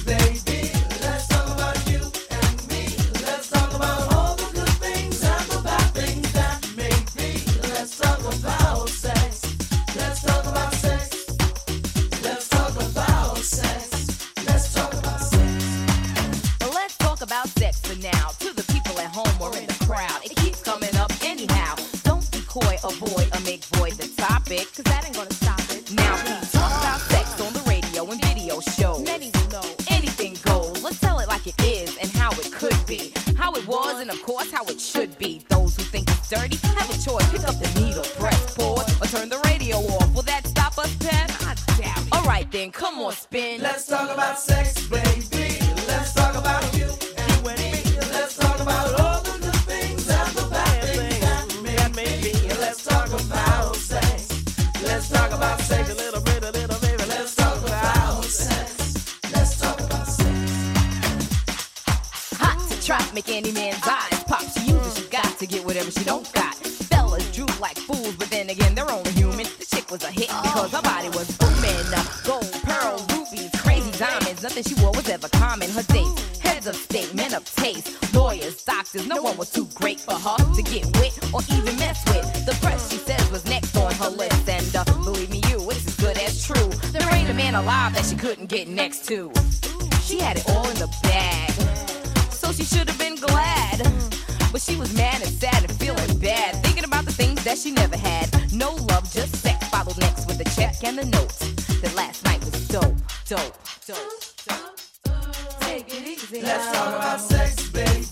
[106.33, 108.10] Let's talk about sex, baby.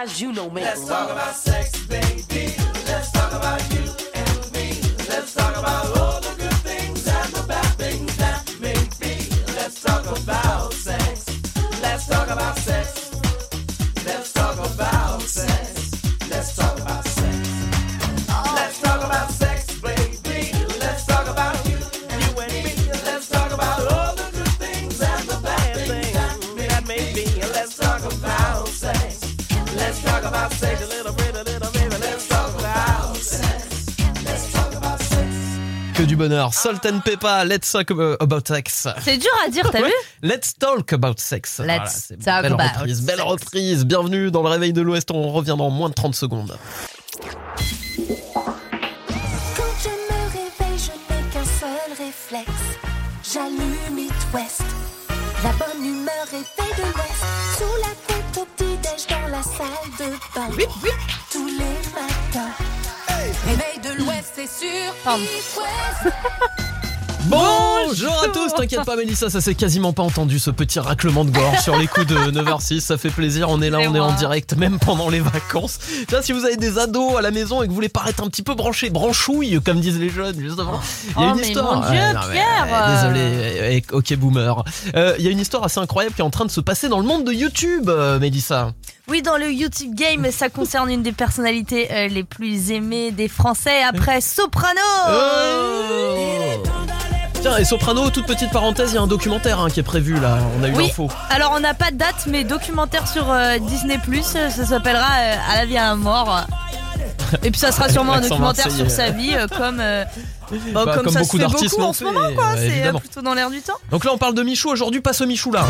[0.00, 2.54] Guys you know make Let's talk about sex, baby.
[2.86, 3.89] Let's talk about you
[36.50, 36.80] Bonheur.
[36.80, 37.90] Salt and Peppa, let's talk
[38.20, 38.86] about sex.
[39.02, 39.88] C'est dur à dire, t'as Ouais.
[39.88, 41.58] vu Let's talk about sex.
[41.64, 43.28] Let's c'est talk belle about reprise, belle sex.
[43.28, 43.84] reprise.
[43.86, 45.10] Bienvenue dans le réveil de l'Ouest.
[45.10, 46.56] On revient dans moins de 30 secondes.
[47.16, 47.24] Quand
[49.82, 52.50] je me réveille, je n'ai qu'un seul réflexe.
[53.32, 54.62] J'allume It West.
[55.42, 57.24] La bonne humeur est faite de l'Ouest.
[57.56, 60.48] Sous la couette au petit-déj dans la salle de bain.
[60.50, 60.66] Tous les
[64.46, 66.79] c'est sur West.
[67.28, 71.30] Bonjour à tous, t'inquiète pas Mélissa, ça s'est quasiment pas entendu ce petit raclement de
[71.30, 74.12] gorge sur les coups de 9h06, ça fait plaisir, on est là, on est en
[74.12, 75.78] direct même pendant les vacances.
[76.08, 78.28] Tiens, si vous avez des ados à la maison et que vous voulez paraître un
[78.28, 80.80] petit peu branché, branchouille comme disent les jeunes justement,
[81.16, 81.74] il y a Oh, une mais histoire.
[81.82, 82.68] mon Dieu, non, mais, Pierre.
[82.72, 84.64] euh, Désolé, euh, ok boomer.
[84.96, 86.88] Euh, Il y a une histoire assez incroyable qui est en train de se passer
[86.88, 88.72] dans le monde de YouTube, euh, Mélissa.
[89.08, 93.28] Oui, dans le YouTube Game, ça concerne une des personnalités euh, les plus aimées des
[93.28, 94.80] Français après Soprano.
[95.08, 96.79] Oh
[97.40, 100.20] Tiens, et Soprano, toute petite parenthèse, il y a un documentaire hein, qui est prévu
[100.20, 100.86] là, on a eu Oui.
[100.88, 101.08] l'info.
[101.30, 105.56] Alors on n'a pas de date, mais documentaire sur euh, Disney ça s'appellera euh, À
[105.56, 106.40] la vie à la mort.
[107.42, 110.04] Et puis ça sera sûrement un documentaire sur sa vie, euh, comme, euh,
[110.74, 112.44] bah, Bah, comme, comme ça beaucoup se fait d'artistes beaucoup en ce moment, quoi.
[112.56, 113.74] euh, C'est euh, plutôt dans l'air du temps.
[113.90, 115.64] Donc là on parle de Michou aujourd'hui, pas ce Michou là.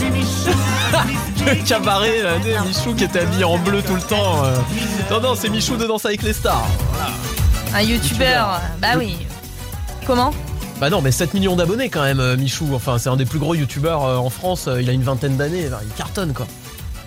[1.46, 2.22] le cabaret
[2.66, 4.44] Michou qui était habillé en bleu tout le temps.
[4.44, 4.54] euh.
[5.10, 6.66] Non non c'est Michou de Danse avec les stars.
[6.92, 7.10] Voilà.
[7.74, 9.16] Un youtubeur, bah oui.
[10.06, 10.32] Comment?
[10.80, 13.40] Bah non mais 7 millions d'abonnés quand même euh, Michou, enfin c'est un des plus
[13.40, 16.46] gros youtubeurs euh, en France, euh, il a une vingtaine d'années, il cartonne quoi.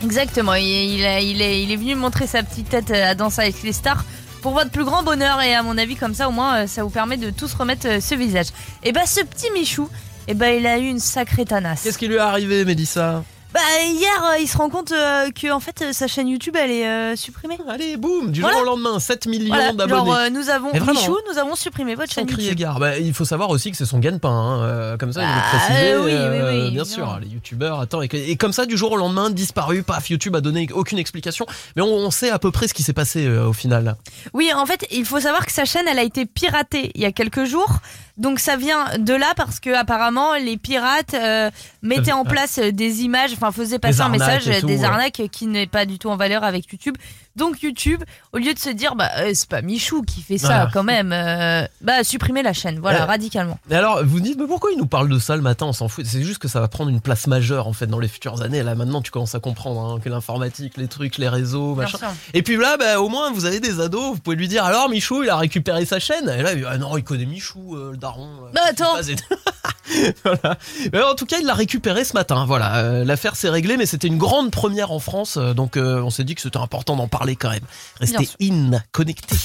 [0.03, 3.41] Exactement, il, il a- il est, il est venu montrer sa petite tête à danser
[3.43, 4.03] avec les stars
[4.41, 6.89] pour votre plus grand bonheur et à mon avis comme ça au moins ça vous
[6.89, 8.47] permet de tous remettre ce visage.
[8.83, 9.87] Et bah ce petit Michou,
[10.27, 11.83] et bah il a eu une sacrée tanasse.
[11.83, 13.23] Qu'est-ce qui lui est arrivé Mélissa?
[13.53, 16.55] Bah hier euh, il se rend compte euh, que en fait euh, sa chaîne YouTube
[16.57, 17.57] elle est euh, supprimée.
[17.67, 18.55] Allez boum, du Voilà.
[18.55, 20.05] jour au lendemain, 7 millions Voilà, d'abonnés.
[20.05, 22.59] genre euh, nous avons Mais vraiment, Michou, nous avons supprimé votre Sans chaîne crier YouTube.
[22.59, 22.79] gare.
[22.79, 24.29] Bah, il faut savoir aussi que c'est son gagne-pain.
[24.29, 25.91] hein, euh, comme ça, il Bah, est précisé.
[25.91, 27.81] euh, oui, oui, oui, bien sûr, les youtubeurs.
[27.81, 29.83] Attends, et, que- et comme ça, du jour au lendemain, disparu.
[29.83, 31.45] Paf, YouTube a donné aucune explication.
[31.75, 33.97] Mais on, on sait à peu près ce qui s'est passé euh, au final.
[34.33, 37.05] Oui, en fait, il faut savoir que sa chaîne, elle a été piratée il y
[37.05, 37.79] a quelques jours.
[38.17, 41.49] Donc ça vient de là parce que apparemment les pirates euh,
[41.81, 44.85] mettaient en place euh, des images, enfin faisaient passer un message, euh, tout, des ouais.
[44.85, 46.97] arnaques qui n'est pas du tout en valeur avec YouTube.
[47.35, 48.03] Donc YouTube,
[48.33, 50.69] au lieu de se dire bah euh, c'est pas Michou qui fait ça Voilà.
[50.73, 53.05] quand même, euh, bah supprimer la chaîne, voilà Ouais.
[53.05, 53.57] radicalement.
[53.69, 55.87] Et alors, vous dites, mais pourquoi il nous parle de ça le matin On s'en
[55.87, 56.05] fout.
[56.05, 58.63] C'est juste que ça va prendre une place majeure en fait dans les futures années.
[58.63, 61.97] Là, maintenant, tu commences à comprendre hein, que l'informatique, les trucs, les réseaux, Bien machin.
[61.99, 62.07] sûr.
[62.33, 64.13] Et puis là, bah, au moins, vous avez des ados.
[64.15, 66.27] Vous pouvez lui dire, alors Michou, il a récupéré sa chaîne.
[66.29, 68.27] Et là, il dit, ah non, il connaît Michou, euh, le daron.
[68.45, 69.15] euh, Bah attends, Vas-y.
[70.23, 70.57] voilà.
[70.93, 72.45] Mais en tout cas, il l'a récupéré ce matin.
[72.45, 76.01] Voilà, Euh, l'affaire s'est réglée, mais c'était une grande première en France, euh, donc euh,
[76.01, 77.65] on s'est dit que c'était important d'en parler quand même.
[77.99, 79.37] Restez in connectés.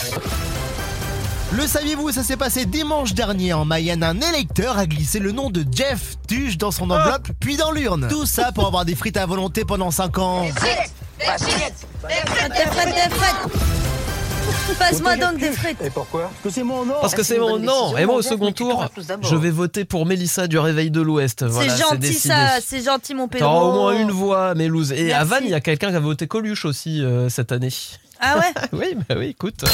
[1.52, 4.02] Le saviez-vous, ça s'est passé dimanche dernier en Mayenne.
[4.02, 8.08] Un électeur a glissé le nom de Jeff Tuche dans son enveloppe, puis dans l'urne.
[8.08, 10.42] Tout ça pour avoir des frites à volonté pendant 5 ans.
[10.42, 11.74] des frites,
[12.08, 14.05] des frites.
[14.78, 15.80] Passe-moi donc des frites.
[15.82, 16.22] Et pourquoi?
[16.22, 16.94] Parce que c'est mon nom.
[17.00, 17.96] Parce que c'est mon nom.
[17.96, 18.86] Et moi, au second tour,
[19.22, 21.44] je vais voter pour Mélissa du Réveil de l'Ouest.
[21.44, 22.28] Voilà, c'est gentil décidé.
[22.28, 23.48] ça, c'est gentil mon Pedro.
[23.48, 24.92] T'auras au moins une voix, Mélouse.
[24.92, 25.24] Et à.
[25.24, 27.72] Vannes, il y a quelqu'un qui a voté Coluche aussi euh, cette année.
[28.20, 29.64] Ah ouais oui, bah oui, écoute.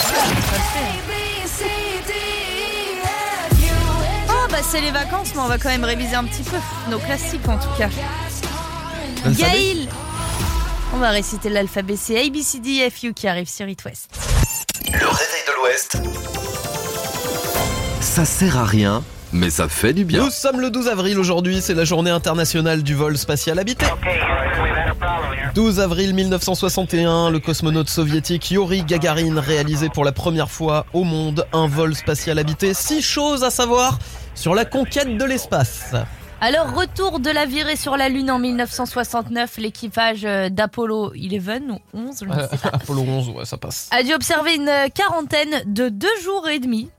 [4.29, 6.57] Oh bah c'est les vacances, mais on va quand même réviser un petit peu
[6.91, 7.89] nos classiques en tout cas.
[9.25, 9.89] L'alphabet Gaïl
[10.95, 13.83] On va réciter l'alphabet, c'est A, B, C, D, F, U qui arrive sur It
[13.85, 14.11] West.
[14.87, 16.03] Le réveil de l'Ouest.
[18.01, 20.25] Ça sert à rien, mais ça fait du bien.
[20.25, 23.87] Nous sommes le 12 avril aujourd'hui, c'est la journée internationale du vol spatial habité.
[25.55, 31.47] 12 avril 1961, le cosmonaute soviétique Yuri Gagarin réalisait pour la première fois au monde
[31.55, 32.75] un vol spatial habité.
[32.75, 33.99] Six choses à savoir
[34.35, 35.95] sur la conquête de l'espace.
[36.45, 41.99] Alors, retour de la virée sur la Lune en 1969, l'équipage euh, d'Apollo 11 ou
[41.99, 43.89] 11, je ne sais pas, Apollo 11, ouais, ça passe.
[43.93, 46.91] a dû observer une euh, quarantaine de deux jours et demi.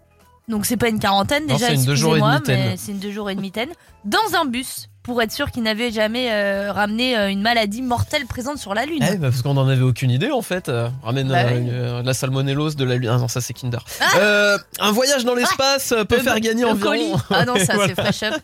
[0.48, 3.00] Donc c'est pas une quarantaine déjà, c'est une deux jours et excusez-moi, mais c'est une
[3.00, 3.72] deux jours et demi-taine.
[4.06, 8.26] Dans un bus, pour être sûr qu'il n'avait jamais euh, ramené euh, une maladie mortelle
[8.26, 9.00] présente sur la Lune.
[9.02, 10.70] Eh, bah, parce qu'on en avait aucune idée en fait.
[10.70, 11.58] Euh, ramène Bah euh, oui.
[11.60, 13.10] une- euh, la salmonellose de la lune.
[13.14, 13.84] Ah non, ça c'est Kinder.
[14.18, 16.90] Euh, un voyage dans l'espace peut faire gagner environ.
[16.92, 17.12] colis.
[17.30, 17.94] Ah non, ça Voilà.
[17.96, 18.42] c'est fresh up.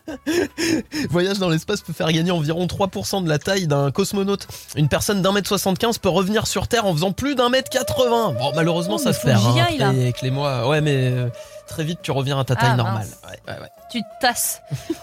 [1.09, 4.47] Voyage dans l'espace peut faire gagner environ 3% de la taille d'un cosmonaute.
[4.75, 8.33] Une personne d'un mètre 75 peut revenir sur Terre en faisant plus d'un mètre 80.
[8.37, 9.41] Bon, malheureusement, Oh, ça se perd.
[9.45, 10.67] hein, après, avec les mois.
[10.67, 11.27] Ouais, mais euh,
[11.69, 12.95] très vite, tu reviens à ta taille Ah, normale.
[13.07, 13.17] mince.
[13.23, 13.69] Ouais, ouais, ouais.
[13.91, 14.61] Tu te tasses.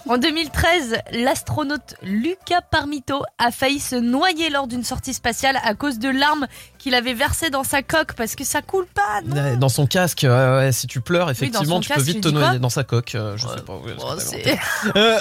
[0.09, 5.99] En 2013, l'astronaute Luca Parmito a failli se noyer lors d'une sortie spatiale à cause
[5.99, 6.47] de larmes
[6.79, 9.23] qu'il avait versées dans sa coque parce que ça coule pas.
[9.25, 10.25] non Dans son casque,
[10.71, 13.15] si tu pleures, effectivement, tu peux vite te noyer dans sa coque.
[13.17, 13.75] euh, je sais pas.
[13.77, 14.15] ouais, Oh,
[14.97, 15.19] Euh,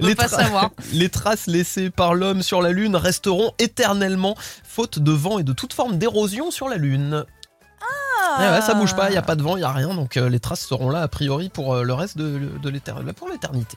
[0.00, 0.70] veut pas tra- savoir.
[0.92, 4.34] les traces laissées par l'homme sur la Lune resteront éternellement,
[4.64, 7.24] faute de vent et de toute forme d'érosion sur la Lune.
[8.26, 8.40] Ah.
[8.40, 9.94] Ouais, ouais, ça bouge pas, il y a pas de vent, il y a rien,
[9.94, 13.12] donc euh, les traces seront là a priori pour euh, le reste de, de l'éternité.
[13.12, 13.76] Pour l'éternité.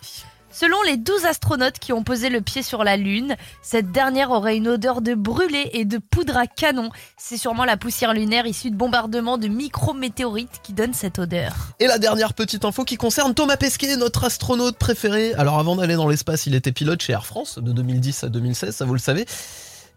[0.52, 4.58] Selon les 12 astronautes qui ont posé le pied sur la Lune, cette dernière aurait
[4.58, 6.90] une odeur de brûlé et de poudre à canon.
[7.18, 11.54] C'est sûrement la poussière lunaire issue de bombardements de micrométéorites qui donne cette odeur.
[11.80, 15.34] Et la dernière petite info qui concerne Thomas Pesquet, notre astronaute préféré.
[15.36, 18.76] Alors avant d'aller dans l'espace, il était pilote chez Air France de 2010 à 2016,
[18.76, 19.28] ça vous le savez.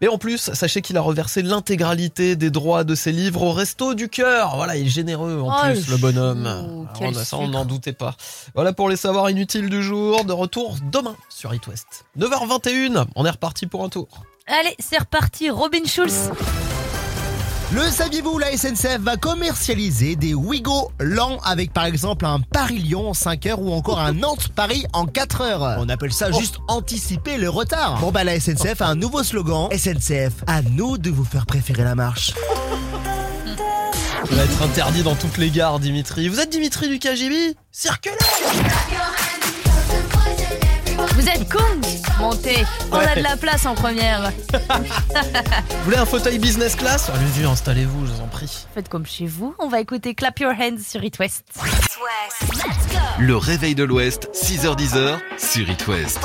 [0.03, 3.93] Mais en plus, sachez qu'il a reversé l'intégralité des droits de ses livres au Resto
[3.93, 4.57] du Cœur.
[4.57, 6.89] Voilà, il est généreux en Oh, plus, le le bonhomme.
[6.99, 8.13] on a ça, on n'en doutait pas.
[8.53, 10.25] Voilà pour les savoirs inutiles du jour.
[10.25, 12.03] De retour demain sur It West.
[12.19, 14.09] 9h21, on est reparti pour un tour.
[14.47, 16.31] Allez, c'est reparti, Robin Schulz.
[17.73, 23.13] Le saviez-vous, la SNCF va commercialiser des Wigo lents avec par exemple un Paris-Lyon en
[23.15, 25.77] 5 heures ou encore un Nantes-Paris en 4 heures.
[25.79, 27.99] On appelle ça juste anticiper le retard.
[27.99, 29.69] Bon bah la SNCF a un nouveau slogan.
[29.71, 32.33] SNCF, à nous de vous faire préférer la marche.
[34.29, 36.29] Ça va être interdit dans toutes les gares, Dimitri.
[36.29, 38.13] Vous êtes Dimitri du KGB Circulez
[41.15, 44.31] Vous êtes con Montez, on a de la place en première.
[44.53, 47.09] Vous voulez un fauteuil business class?
[47.09, 48.65] Allez-y, installez-vous, je vous en prie.
[48.73, 51.43] Faites comme chez vous, on va écouter Clap Your Hands sur It West.
[53.19, 56.21] Le réveil de l'Ouest, 6h10 sur It West.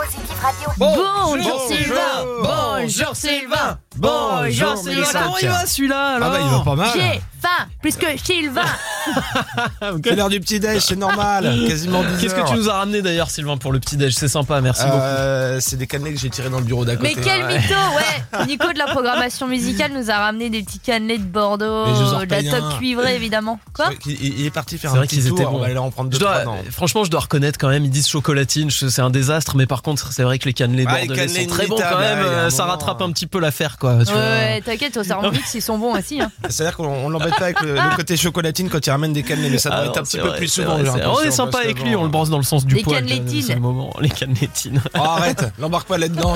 [0.77, 6.61] Bonjour Sylvain Bonjour Sylvain Bonjour Sylvain Comment il va celui-là alors Ah bah il va
[6.65, 6.89] pas mal.
[6.95, 8.63] J'ai faim plus que Sylvain
[10.03, 11.67] Quelle l'heure du petit déj, c'est normal.
[11.69, 14.61] Quasiment 10 Qu'est-ce que tu nous as ramené d'ailleurs, Sylvain, pour le petit-déj C'est sympa,
[14.61, 14.97] merci beaucoup.
[14.99, 17.15] Euh, c'est des cannelés que j'ai tirés dans le bureau d'à côté.
[17.17, 21.19] Mais quel mytho, ouais Nico de la programmation musicale nous a ramené des petits cannelés
[21.19, 23.59] de Bordeaux, de la top cuivrée évidemment.
[23.75, 25.59] Quoi Il, il est parti faire C'est un vrai petit qu'ils tour, étaient on bons.
[25.61, 26.63] va aller en prendre deux Je dois- trois, non.
[26.71, 29.83] franchement, je dois reconnaître quand même, ils disent chocolatine, je- c'est un désastre, mais par
[29.83, 32.19] contre, c'est vrai que les cannelés Ah, les bordelais cannelés sont très bons quand même,
[32.19, 33.88] ouais, il y a un euh, ça moment, rattrape un petit peu l'affaire quoi.
[34.05, 34.13] Tu.
[34.13, 36.21] Ouais, t'inquiète, au Thermomix ils sont bons aussi.
[36.21, 36.31] Hein.
[36.49, 39.51] C'est-à-dire qu'on on l'embête pas avec le, le côté chocolatine quand il ramène des cannelés,
[39.51, 40.79] mais ça doit Ah être un petit peu plus souvent.
[40.79, 43.05] vrai, On est sympa avec lui, on le brosse dans le sens du poil.
[43.05, 44.83] les cannelétines.
[44.95, 46.35] Oh, arrête, l'embarque pas là-dedans.